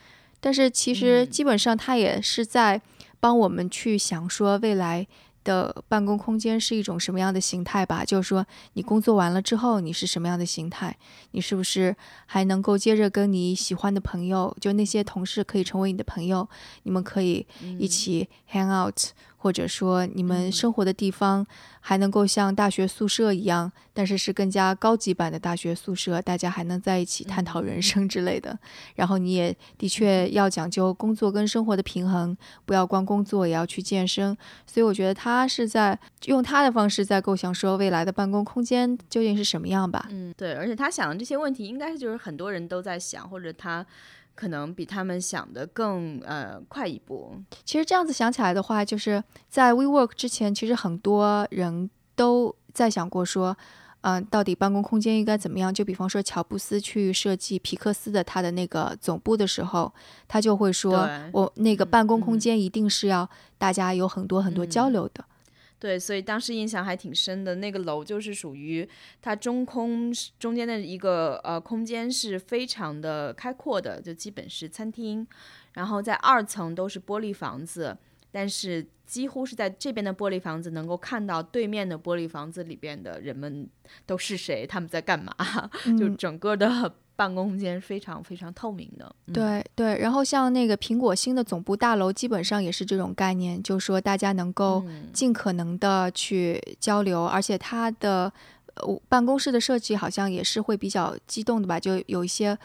[0.41, 2.81] 但是其实基本上他也是在
[3.19, 5.09] 帮我们去想说未来。
[5.45, 8.05] 的办公空间是一种什么样的形态吧？
[8.05, 10.97] 就是说，你工作完了之后，你是什么样的形态？
[11.33, 16.49] 你是不是还能够接着跟你喜欢的朋友，就那些同事可以成为你的朋友？
[16.85, 17.47] 你们可以
[17.79, 18.97] 一起 hang out。
[19.43, 21.45] 或者说你们生活的地方
[21.81, 28.57] 还能够像大学宿舍一样，但是是更加高级版的大学宿舍，大家还能在一起探讨人生之类的。
[28.95, 34.37] 然后你也的确要讲究工作跟生活的平衡，不要光工作也要去健身。
[34.65, 40.07] 所以我觉得他是在用他的方式在构想说未来的办公空间究竟是什么样吧。
[40.11, 43.85] 嗯，对，而且他想的这些问题，应该就是很多人都在想，或者他。
[44.43, 47.41] 可能比他们想的更呃快一步。
[47.65, 53.57] 其实这样子想起来的话，就是在 WeWork 之前，其实很多人都在想过说，
[54.01, 55.73] 嗯，到底办公空间应该怎么样？
[55.73, 59.95] 就比方说，乔布斯去设计皮克斯的他的那个总部的时候，
[60.27, 65.25] 他就会说，我那个办公空间一定是要大家有很多很多交流的。
[65.83, 67.57] 对，所以当时印象还挺深的。
[67.57, 68.89] 那个楼就是属于
[69.21, 75.27] 它中空中间的一个呃空间是非常的开阔的，就基本是餐厅。
[75.73, 77.99] 然后在二层都是玻璃房子，
[78.33, 83.69] 但是几乎是在这边的玻璃房子能够看到对面的玻璃房子里边的人们
[84.05, 85.33] 都是谁，他们在干嘛，
[85.97, 86.93] 就整个的。
[87.15, 89.99] 办公空间非常非常透明的，对对。
[89.99, 98.33] 然后像那个苹果新的总部大楼，基本上也是这种概念，就是说大家能够尽可能的去交流，而且它的
[98.77, 102.59] 呃办公室的设计好像也是会比较激动的吧，就有一些，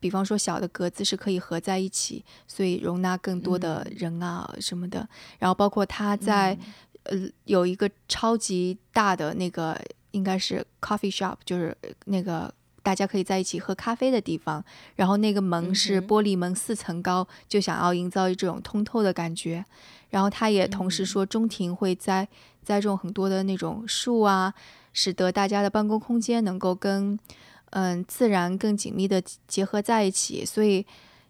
[0.00, 5.08] 比方说小的格子是可以合在一起，所以容纳更多的人啊什么的。
[5.38, 6.58] 然后包括它在
[7.04, 9.80] 呃有一个超级大的那个
[10.10, 11.76] 应该是 coffee shop，就是
[12.06, 12.52] 那个。
[12.82, 14.64] 大家可以在一起喝咖啡的地方，
[14.96, 19.62] 然后那个门是玻璃门，四层高，就想要营造一种通透的感觉。
[20.08, 22.26] 然后他也同时说，中庭会栽
[22.64, 24.54] 栽种很多的那种树啊，
[24.94, 27.18] 使得大家的办公空间能够跟
[27.70, 30.44] 嗯自然更紧密的结合在一起。
[30.44, 30.86] 所以，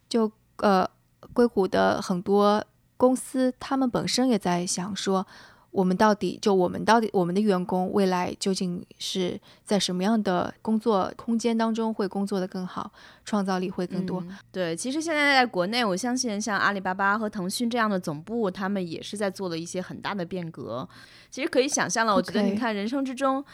[0.09, 0.89] 就呃
[1.33, 2.65] 硅谷的很多
[2.97, 5.27] 公司，他们本身也在想说。
[5.73, 12.91] 我们到底就我们到底我们的员工未来究竟是在什么样的工作空间当中会工作的更好，
[13.25, 14.21] 创造力会更多？
[14.51, 20.89] 对，其实现在在国内，我相信像阿里巴巴和腾讯这样的总部，他们也是在做了一些很大的变革。
[21.31, 23.45] 其实可以想象了，我觉得你看人生之中。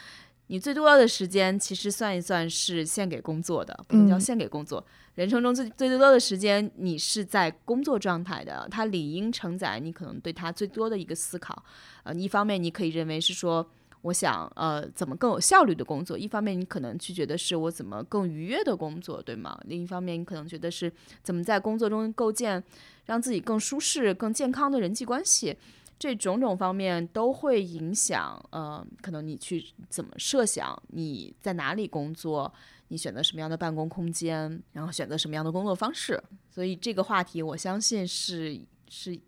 [0.47, 4.83] 你最多的时间其实算一算是献给工作的，不能叫献给工作。
[5.15, 11.63] 人生中最最最多的时间，你是在工作状态的，它理应承载你可能对它最多的一个思考。
[12.03, 13.67] 呃，一方面你可以认为是说，
[14.03, 19.59] 我想呃怎么更有效率的工作；一方面你可能去觉得是我怎么更愉悦的工作，对吗？
[19.65, 20.91] 另一方面你可能觉得是
[21.23, 22.63] 怎么在工作中构建
[23.07, 25.57] 让自己更舒适、更健康的人际关系。
[25.99, 32.53] 这种种方面都会影响，呃，可能你去怎么设想，你在哪里工作，
[32.89, 36.21] 你选择什么样的办公空间，然后选择什么样的工作方式。
[36.51, 39.19] 所以这个话题，我相信是是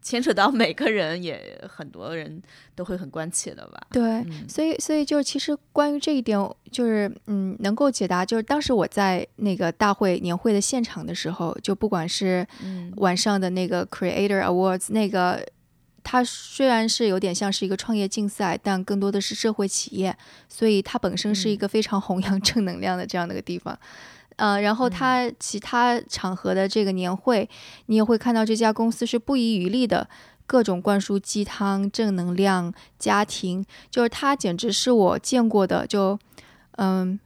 [0.00, 2.40] 牵扯到每个人，也很多人
[2.76, 3.80] 都会很关切的吧。
[3.90, 6.38] 对，所以所以就是其实关于这一点，
[6.70, 12.46] 就是嗯，能够解答，就是当时我在那个大会年会的现场的时候，就不管是
[12.98, 15.44] 晚上的那个 Creator Awards 那个。
[16.04, 20.16] 它虽然是有点像是一个创业竞赛，但更多的是社会企业，
[20.48, 23.78] 所以它本身是一个非常弘扬正能量的这样的一个地方。
[24.36, 27.48] 呃，然后它其他场合的这个年会，
[27.86, 30.08] 你也会看到这家公司是不遗余力的
[30.46, 35.86] 各种灌输鸡汤、正能量、家庭，就是它简直是我见过的。
[35.86, 36.18] 就
[36.78, 37.20] 嗯，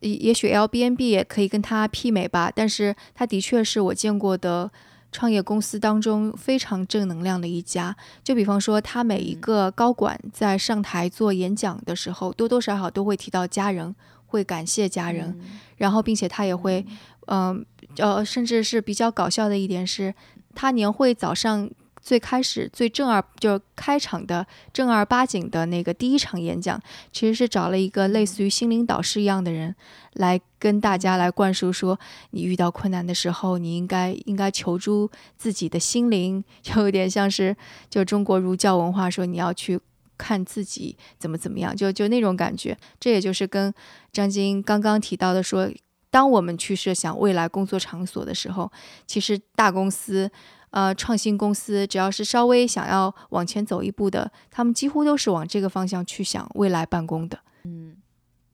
[0.00, 4.70] 也许 L B N B 也可以跟它媲美吧，但是它的确是我见过的。
[5.12, 13.94] 创业公司当中非常正能量的一家，就比方说，他每一个高管在上台做演讲的时候，多多少少都会提到家人，
[14.26, 15.38] 会感谢家人，
[15.76, 16.84] 然后并且他也会，
[17.26, 17.64] 嗯，
[17.98, 20.14] 呃，甚至是比较搞笑的一点是，
[20.54, 21.70] 他年会早上。
[22.02, 26.80] 最开始最正儿就开场的正儿八经的那个第一场演讲，
[27.12, 29.74] 其实是找了一个类似于心灵导师一样的人，
[30.14, 31.98] 来跟大家来灌输说，
[32.30, 37.54] 你遇到困难的时候，你应该应该求助自己的心灵， 就有点像是
[37.88, 39.78] 就中国儒教文化说你要去
[40.16, 42.76] 看自己怎么怎么样，就就那种感觉。
[42.98, 43.72] 这也就是跟
[44.12, 45.70] 张晶刚刚提到的说。
[46.12, 48.68] 当我们去设想未来工作场所的时候，
[49.06, 50.28] 其实大公司。
[50.70, 57.40] 呃，创新公司只要是稍微想要往前走一步的，他们几乎都是往这个方向去想未来办公的。
[57.64, 57.96] 嗯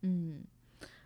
[0.01, 0.41] 嗯，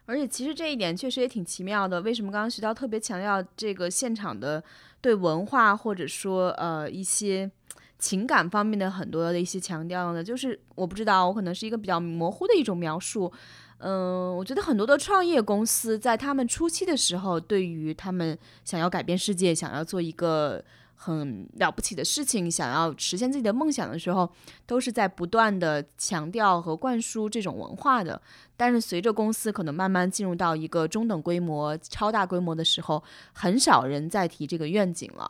[0.07, 2.01] 而且其实这一点确实也挺奇妙的。
[2.03, 4.63] 为什么刚刚徐涛特别强调这个现场的
[5.01, 7.51] 对文化或者说呃一些
[7.99, 10.23] 情感方面的很多的一些强调呢？
[10.23, 13.33] 就是我不知道，我可能是一个比较模糊的一种描述。
[13.79, 20.63] 嗯，我觉得很多的创业公司在他们初期的时候，对于他们想要改变世界，想要做一个。
[21.03, 24.31] 很了不起的事情，想要实现自己的梦想的时候，
[24.67, 28.21] 都是在不断的强调和灌输这种文化的。
[28.55, 35.27] 但是随着公司可能慢慢进入到一个中等规模、超大规模的时候，很少人再提这个愿景了，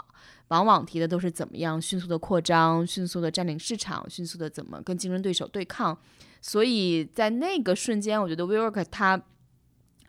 [0.48, 5.96] 往往提的都是怎么样迅速的扩张、迅速的占领市场、迅速的怎么跟竞争对手对抗。
[6.42, 9.22] 所以在那个瞬间，我觉得 WeWork 它。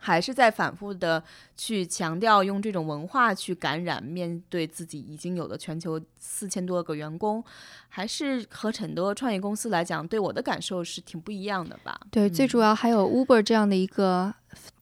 [0.04, 1.22] 还是在反复的
[1.56, 7.42] 去强调用这种文化去感染，面对自己已经有的全球四千多个员工，
[7.88, 12.00] 还是和很多创业公司来讲，对我的感受是挺不一样的吧？
[12.10, 14.34] 对，最主要还有 Uber 这样的一个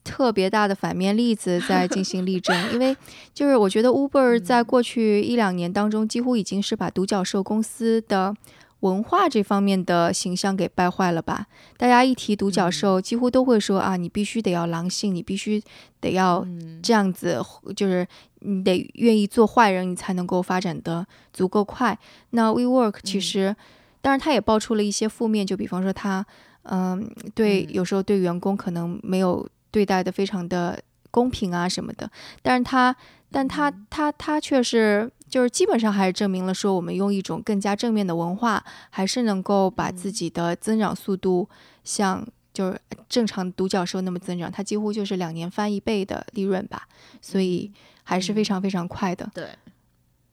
[0.02, 2.96] 特别大的反面例子在进行例证，因为
[3.34, 8.34] 就是我觉得 Uber 在过去一两年当中，几乎已经是把独角兽公司的。
[8.80, 11.46] 文化这方面的形象给败坏了吧？
[11.76, 15.62] 大家一提独角兽，几乎都会说啊，你必须得要狼性，你必须
[16.00, 16.46] 得要
[16.82, 17.40] 这样子，
[17.76, 18.06] 就是
[18.38, 21.98] 你得愿意做坏人，你才能够发展的足够快。
[22.30, 23.54] 那 WeWork 其实，
[24.00, 26.24] 当然他也爆出了一些负面，就比方说他，
[26.62, 32.10] 嗯，对，有时候对员工可能没有对待的非常的公平啊什么的。
[32.40, 32.96] 但是他，
[33.30, 35.10] 但他，他，他却是。
[35.30, 41.48] 就是基本上还是证明了说，我们用一种更加正面的文化，还是能够把自己的增长速度
[41.84, 44.50] 像就是正常独角兽那么增长。
[44.50, 46.88] 它几乎就是两年翻一倍的利润吧，
[47.22, 47.72] 所以
[48.02, 49.30] 还是非常非常快的。
[49.32, 49.48] 对，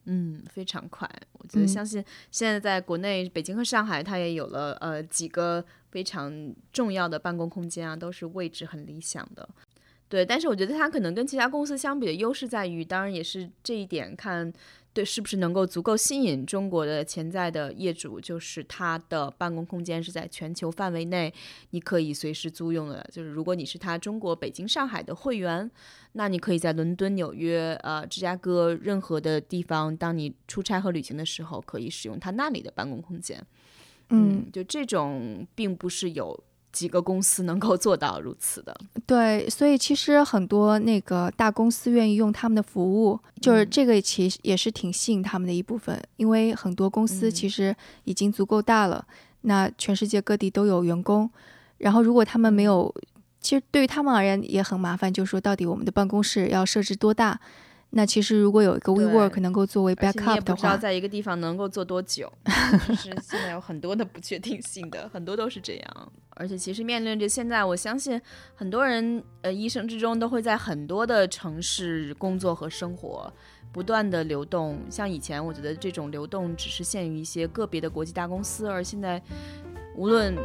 [0.06, 1.08] 嗯，非常快。
[1.34, 9.48] 我觉得相信现在在国内，北京和上海，它也有了呃几个非常重要的办公空间啊，都是位置很理想的。
[10.10, 14.52] 对，但是我觉得它可能跟其他公司相比的优势在于，当然也是这一点看。
[14.98, 18.20] 对，是不是能够足够吸引中国的潜在的业主？
[18.20, 21.32] 就是他的办公空间是在全球范围内，
[21.70, 23.08] 你可以随时租用的。
[23.12, 25.70] 就是如果你是他中国北京、上海的会员，
[26.14, 33.40] 那你可以在伦敦、纽约、呃芝加哥任何的地方，当你出差和旅行的时候，可以使用他那里的办公空间。
[34.10, 36.44] 嗯，就这种并不是有。
[36.78, 49.04] 几个公司能够做到如此的， 对，所以其实很多那个大公司愿意用他们的服务，就是这个其实也是挺吸引他们的一部分，因为很多公司其实已经足够大了，
[49.42, 51.28] 那全世界各地都有员工，
[51.80, 52.94] 然后如果他们没有，
[53.42, 57.40] 其实对于他们而言也很麻烦，就是说到底我们的办公室要设置多大。
[57.92, 62.32] 那其实如果有一个 WeWork 能够作为 backup 的话，不知道在一个地方能够做多久，
[62.88, 66.12] 就是现在有很多的不确定性的，很多都是这样。
[66.32, 68.22] 而且其实面临着现在，我相信
[68.54, 73.34] 很多人呃一生之中都会在很多的城市工作和生活，
[73.72, 74.80] 不断的流动。
[74.90, 79.22] 像以前我觉得这种流动只是限于一些个别的国际大公司，而现在
[79.96, 80.36] 无论。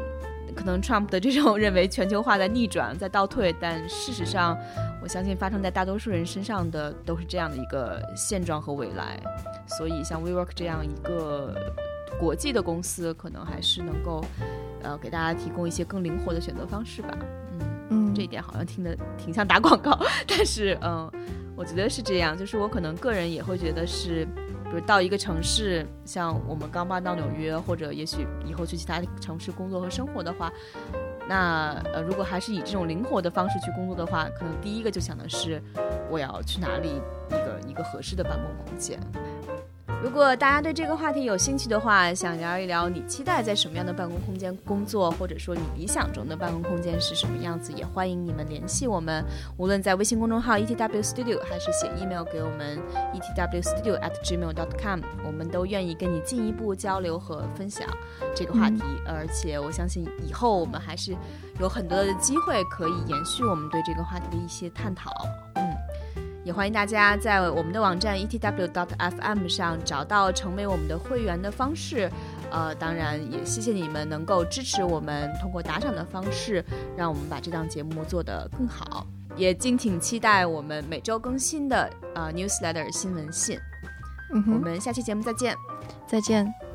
[0.54, 4.56] 可能 Trump 的这种认为全球化在逆转，在倒退，但事实上，
[5.02, 9.20] 我相信发生在大多数人身上的都是这样的一个现状和未来。
[9.66, 11.54] 所以，像 WeWork 这样一个
[12.18, 14.24] 国际的公司，可能还是能够，
[14.82, 17.16] 呃，给大家提供一些更灵活的选择方式吧。
[17.52, 21.10] 嗯嗯，这一点好像听得挺像打广告， 但是，嗯，
[21.56, 24.26] 我觉得是这样，就是我可能个人也会觉得是。
[24.72, 30.50] 就是到一个城市，像我们刚搬到纽约，或者也许以后去其他城市工作和生活的话，
[31.28, 35.62] 那呃，如果还是以这种灵活的方式去工作的话，可能第一个就想的是，
[36.10, 36.88] 我要去哪里
[37.28, 38.98] 一个一个合适的办公空间。
[40.02, 49.24] 如果大家对这个话题有兴趣的话，想聊一聊你期待在什么样的办公空间工作，或者说你理想中的办公空间是什么样子，也欢迎你们联系我们。
[49.56, 52.80] 无论在微信公众号 etw studio，还是写 email 给我们
[53.14, 57.88] etw studio at gmail dot com，我们都愿意跟你进一步交流和分享
[58.34, 58.82] 这个话题。
[59.06, 61.16] 而且我相信以后我们还是
[61.60, 65.12] 有很多的机会可以延续我们对这个话题的一些探讨。
[65.54, 65.71] 嗯。
[66.44, 72.10] 也欢迎大家在我们的网站 etw.dot.fm 上找到成为我们的会员的方式。
[72.50, 76.64] 呃，当然也谢谢你们能够支持我们，通过打赏的方式，
[76.96, 79.06] 让我们把这档节目做得更好。
[79.36, 83.58] 也敬请期待我们每周更新的呃 newsletter 新闻信。
[84.34, 85.56] 嗯我们下期节目再见，
[86.06, 86.71] 再见。